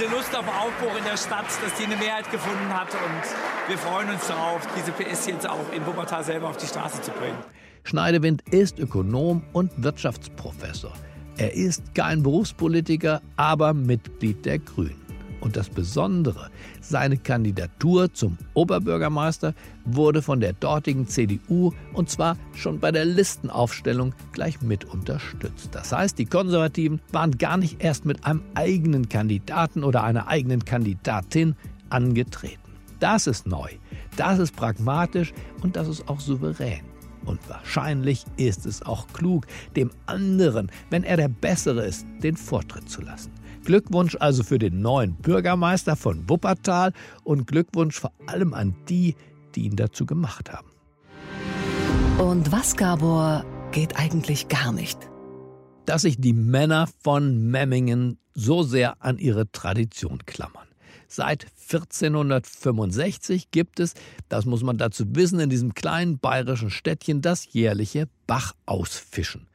Diese 0.00 0.10
Lust 0.12 0.34
auf 0.34 0.46
Aufbruch 0.48 0.96
in 0.96 1.04
der 1.04 1.16
Stadt, 1.16 1.46
dass 1.62 1.74
die 1.78 1.84
eine 1.84 1.96
Mehrheit 1.96 2.30
gefunden 2.30 2.68
hat. 2.70 2.88
Und 2.94 3.68
wir 3.68 3.76
freuen 3.76 4.08
uns 4.08 4.26
darauf, 4.26 4.66
diese 4.76 4.92
PS 4.92 5.26
jetzt 5.26 5.48
auch 5.48 5.72
in 5.74 5.84
Wuppertal 5.86 6.24
selber 6.24 6.48
auf 6.48 6.56
die 6.56 6.66
Straße 6.66 7.02
zu 7.02 7.10
bringen. 7.10 7.36
Schneidewind 7.84 8.42
ist 8.50 8.78
Ökonom 8.78 9.42
und 9.52 9.70
Wirtschaftsprofessor. 9.76 10.92
Er 11.36 11.54
ist 11.54 11.94
kein 11.94 12.22
Berufspolitiker, 12.22 13.20
aber 13.36 13.74
Mitglied 13.74 14.44
der 14.46 14.58
Grünen. 14.58 14.99
Und 15.40 15.56
das 15.56 15.70
Besondere, 15.70 16.50
seine 16.80 17.16
Kandidatur 17.16 18.12
zum 18.12 18.36
Oberbürgermeister 18.54 19.54
wurde 19.84 20.22
von 20.22 20.40
der 20.40 20.52
dortigen 20.52 21.08
CDU 21.08 21.72
und 21.94 22.10
zwar 22.10 22.36
schon 22.54 22.78
bei 22.78 22.92
der 22.92 23.06
Listenaufstellung 23.06 24.14
gleich 24.32 24.60
mit 24.60 24.84
unterstützt. 24.84 25.70
Das 25.72 25.92
heißt, 25.92 26.18
die 26.18 26.26
Konservativen 26.26 27.00
waren 27.12 27.38
gar 27.38 27.56
nicht 27.56 27.82
erst 27.82 28.04
mit 28.04 28.24
einem 28.26 28.42
eigenen 28.54 29.08
Kandidaten 29.08 29.82
oder 29.82 30.04
einer 30.04 30.28
eigenen 30.28 30.64
Kandidatin 30.64 31.56
angetreten. 31.88 32.58
Das 32.98 33.26
ist 33.26 33.46
neu, 33.46 33.70
das 34.16 34.38
ist 34.38 34.54
pragmatisch 34.54 35.32
und 35.62 35.76
das 35.76 35.88
ist 35.88 36.06
auch 36.08 36.20
souverän. 36.20 36.82
Und 37.24 37.40
wahrscheinlich 37.48 38.24
ist 38.36 38.66
es 38.66 38.82
auch 38.82 39.06
klug, 39.12 39.46
dem 39.76 39.90
anderen, 40.06 40.70
wenn 40.90 41.04
er 41.04 41.16
der 41.16 41.28
Bessere 41.28 41.84
ist, 41.84 42.06
den 42.22 42.36
Vortritt 42.36 42.88
zu 42.88 43.02
lassen. 43.02 43.30
Glückwunsch 43.70 44.16
also 44.18 44.42
für 44.42 44.58
den 44.58 44.80
neuen 44.80 45.14
Bürgermeister 45.14 45.94
von 45.94 46.28
Wuppertal 46.28 46.92
und 47.22 47.46
Glückwunsch 47.46 48.00
vor 48.00 48.10
allem 48.26 48.52
an 48.52 48.74
die, 48.88 49.14
die 49.54 49.60
ihn 49.60 49.76
dazu 49.76 50.06
gemacht 50.06 50.50
haben. 50.52 50.66
Und 52.18 52.50
was, 52.50 52.74
Gabor, 52.74 53.44
geht 53.70 53.96
eigentlich 53.96 54.48
gar 54.48 54.72
nicht. 54.72 54.98
Dass 55.86 56.02
sich 56.02 56.20
die 56.20 56.32
Männer 56.32 56.88
von 57.04 57.46
Memmingen 57.46 58.18
so 58.34 58.64
sehr 58.64 59.00
an 59.04 59.18
ihre 59.18 59.52
Tradition 59.52 60.26
klammern. 60.26 60.66
Seit 61.06 61.46
1465 61.72 63.52
gibt 63.52 63.78
es, 63.78 63.94
das 64.28 64.46
muss 64.46 64.64
man 64.64 64.78
dazu 64.78 65.04
wissen, 65.14 65.38
in 65.38 65.48
diesem 65.48 65.74
kleinen 65.74 66.18
bayerischen 66.18 66.70
Städtchen 66.70 67.22
das 67.22 67.52
jährliche 67.52 68.08
Bachausfischen. 68.26 69.46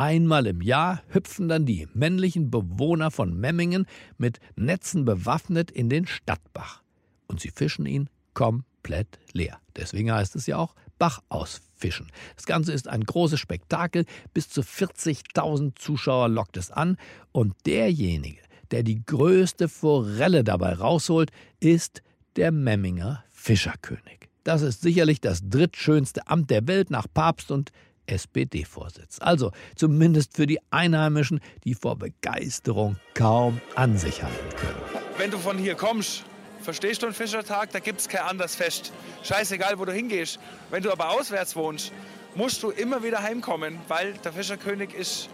Einmal 0.00 0.46
im 0.46 0.62
Jahr 0.62 1.02
hüpfen 1.08 1.50
dann 1.50 1.66
die 1.66 1.86
männlichen 1.92 2.50
Bewohner 2.50 3.10
von 3.10 3.38
Memmingen 3.38 3.84
mit 4.16 4.40
Netzen 4.56 5.04
bewaffnet 5.04 5.70
in 5.70 5.90
den 5.90 6.06
Stadtbach. 6.06 6.82
Und 7.26 7.40
sie 7.40 7.50
fischen 7.50 7.84
ihn 7.84 8.08
komplett 8.32 9.18
leer. 9.34 9.60
Deswegen 9.76 10.10
heißt 10.10 10.36
es 10.36 10.46
ja 10.46 10.56
auch 10.56 10.74
Bachausfischen. 10.98 12.06
Das 12.34 12.46
Ganze 12.46 12.72
ist 12.72 12.88
ein 12.88 13.04
großes 13.04 13.38
Spektakel. 13.38 14.06
Bis 14.32 14.48
zu 14.48 14.62
40.000 14.62 15.76
Zuschauer 15.78 16.30
lockt 16.30 16.56
es 16.56 16.70
an. 16.70 16.96
Und 17.32 17.54
derjenige, 17.66 18.40
der 18.70 18.82
die 18.82 19.04
größte 19.04 19.68
Forelle 19.68 20.44
dabei 20.44 20.72
rausholt, 20.72 21.30
ist 21.60 22.00
der 22.36 22.52
Memminger 22.52 23.22
Fischerkönig. 23.28 24.30
Das 24.44 24.62
ist 24.62 24.80
sicherlich 24.80 25.20
das 25.20 25.42
drittschönste 25.46 26.26
Amt 26.26 26.48
der 26.48 26.66
Welt 26.66 26.88
nach 26.90 27.06
Papst 27.12 27.50
und 27.50 27.70
SPD-Vorsitz. 28.10 29.18
Also 29.20 29.52
zumindest 29.76 30.36
für 30.36 30.46
die 30.46 30.58
Einheimischen, 30.70 31.40
die 31.64 31.74
vor 31.74 31.96
Begeisterung 31.96 32.96
kaum 33.14 33.60
an 33.74 33.96
sich 33.96 34.22
halten 34.22 34.56
können. 34.56 34.80
Wenn 35.18 35.30
du 35.30 35.38
von 35.38 35.58
hier 35.58 35.74
kommst, 35.74 36.24
verstehst 36.62 37.02
du 37.02 37.06
einen 37.06 37.14
Fischertag, 37.14 37.70
da 37.72 37.78
gibt 37.78 38.00
es 38.00 38.08
kein 38.08 38.22
anderes 38.22 38.54
Fest. 38.54 38.92
Scheißegal, 39.22 39.78
wo 39.78 39.84
du 39.84 39.92
hingehst. 39.92 40.38
Wenn 40.70 40.82
du 40.82 40.90
aber 40.92 41.10
auswärts 41.10 41.56
wohnst, 41.56 41.92
musst 42.34 42.62
du 42.62 42.70
immer 42.70 43.02
wieder 43.02 43.22
heimkommen, 43.22 43.78
weil 43.88 44.14
der 44.14 44.32
Fischerkönig 44.32 44.94
ist, 44.94 45.28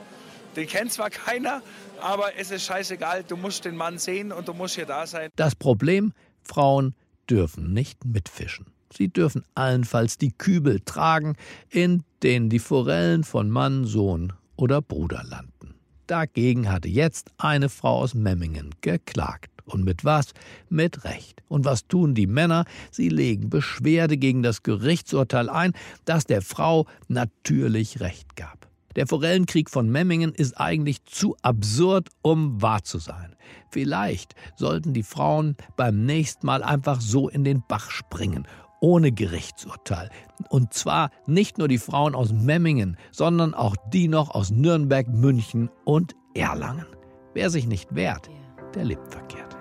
den 0.56 0.66
kennt 0.66 0.92
zwar 0.92 1.10
keiner, 1.10 1.62
aber 2.00 2.36
es 2.38 2.50
ist 2.50 2.64
scheißegal, 2.64 3.24
du 3.24 3.36
musst 3.36 3.64
den 3.64 3.76
Mann 3.76 3.98
sehen 3.98 4.32
und 4.32 4.48
du 4.48 4.54
musst 4.54 4.74
hier 4.74 4.86
da 4.86 5.06
sein. 5.06 5.30
Das 5.36 5.54
Problem, 5.54 6.12
Frauen 6.42 6.94
dürfen 7.28 7.72
nicht 7.72 8.04
mitfischen. 8.04 8.75
Sie 8.92 9.08
dürfen 9.08 9.44
allenfalls 9.54 10.18
die 10.18 10.32
Kübel 10.32 10.80
tragen, 10.80 11.36
in 11.70 12.02
denen 12.22 12.48
die 12.48 12.58
Forellen 12.58 13.24
von 13.24 13.50
Mann, 13.50 13.84
Sohn 13.84 14.32
oder 14.56 14.82
Bruder 14.82 15.22
landen. 15.24 15.74
Dagegen 16.06 16.70
hatte 16.70 16.88
jetzt 16.88 17.30
eine 17.36 17.68
Frau 17.68 17.98
aus 17.98 18.14
Memmingen 18.14 18.74
geklagt. 18.80 19.50
Und 19.64 19.84
mit 19.84 20.04
was? 20.04 20.32
Mit 20.68 21.04
Recht. 21.04 21.42
Und 21.48 21.64
was 21.64 21.88
tun 21.88 22.14
die 22.14 22.28
Männer? 22.28 22.64
Sie 22.92 23.08
legen 23.08 23.50
Beschwerde 23.50 24.16
gegen 24.16 24.44
das 24.44 24.62
Gerichtsurteil 24.62 25.48
ein, 25.48 25.72
das 26.04 26.24
der 26.24 26.42
Frau 26.42 26.86
natürlich 27.08 27.98
Recht 28.00 28.36
gab. 28.36 28.68
Der 28.94 29.06
Forellenkrieg 29.06 29.68
von 29.68 29.90
Memmingen 29.90 30.32
ist 30.32 30.58
eigentlich 30.58 31.04
zu 31.04 31.36
absurd, 31.42 32.08
um 32.22 32.62
wahr 32.62 32.82
zu 32.84 32.98
sein. 32.98 33.34
Vielleicht 33.70 34.34
sollten 34.56 34.94
die 34.94 35.02
Frauen 35.02 35.56
beim 35.76 36.06
nächsten 36.06 36.46
Mal 36.46 36.62
einfach 36.62 37.00
so 37.00 37.28
in 37.28 37.44
den 37.44 37.62
Bach 37.68 37.90
springen, 37.90 38.46
ohne 38.86 39.10
Gerichtsurteil. 39.10 40.10
Und 40.48 40.72
zwar 40.72 41.10
nicht 41.26 41.58
nur 41.58 41.66
die 41.66 41.78
Frauen 41.78 42.14
aus 42.14 42.32
Memmingen, 42.32 42.96
sondern 43.10 43.52
auch 43.52 43.74
die 43.92 44.06
noch 44.06 44.30
aus 44.30 44.52
Nürnberg, 44.52 45.08
München 45.08 45.70
und 45.84 46.14
Erlangen. 46.34 46.86
Wer 47.34 47.50
sich 47.50 47.66
nicht 47.66 47.96
wehrt, 47.96 48.30
der 48.76 48.84
lebt 48.84 49.10
verkehrt. 49.10 49.56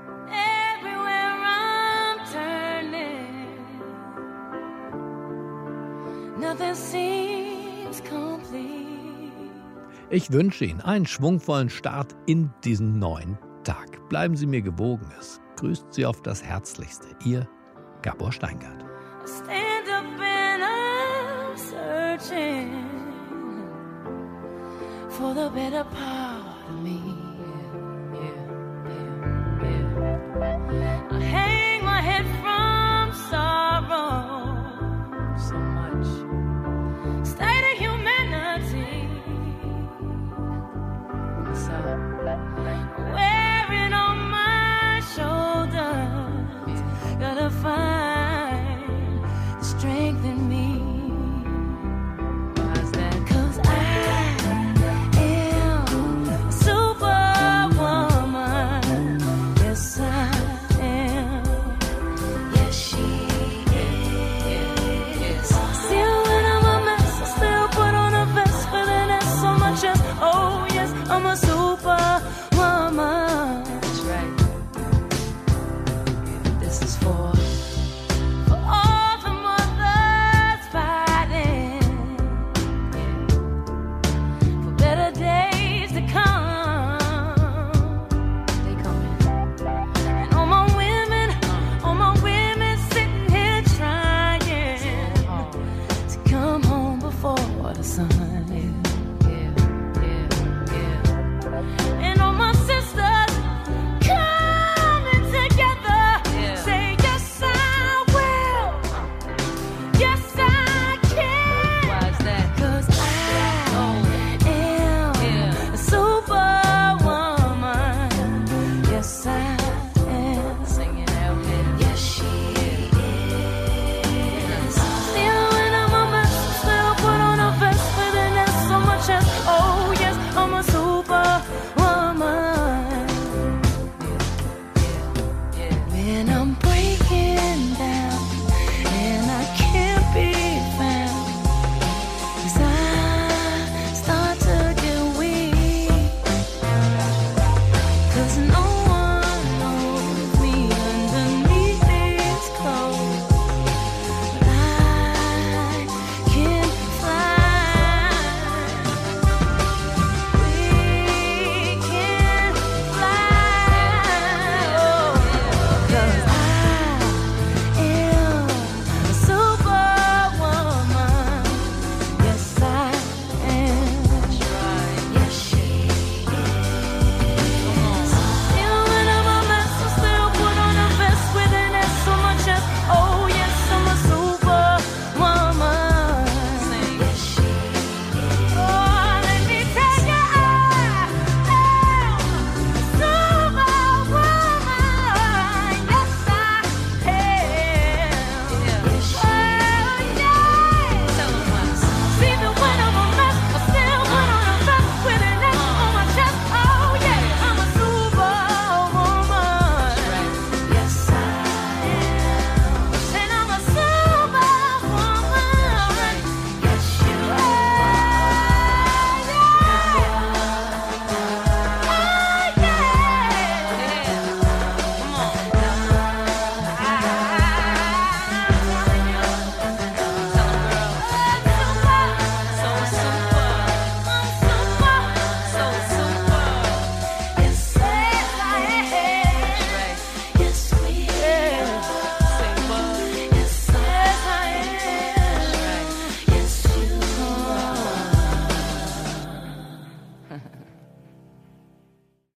Ich 10.12 10.32
wünsche 10.32 10.66
Ihnen 10.66 10.82
einen 10.82 11.08
schwungvollen 11.08 11.72
Start 11.72 12.16
in 12.28 12.54
diesen 12.64 13.00
neuen 13.00 13.40
Tag. 13.64 14.08
Bleiben 14.08 14.38
Sie 14.38 14.46
mir 14.46 14.62
gewogen. 14.62 15.10
Es 15.20 15.42
grüßt 15.56 15.92
Sie 15.92 16.06
auf 16.06 16.22
das 16.22 16.44
Herzlichste. 16.44 17.08
Ihr 17.26 17.50
Gabor 18.04 18.32
Steingart. 18.32 18.85
Stand 19.26 19.88
up 19.90 20.06
and 20.20 20.64
I'm 20.64 21.58
searching 21.58 22.86
for 25.10 25.34
the 25.34 25.50
better 25.50 25.84
part 25.84 26.70
of 26.70 26.84
me. 26.84 27.35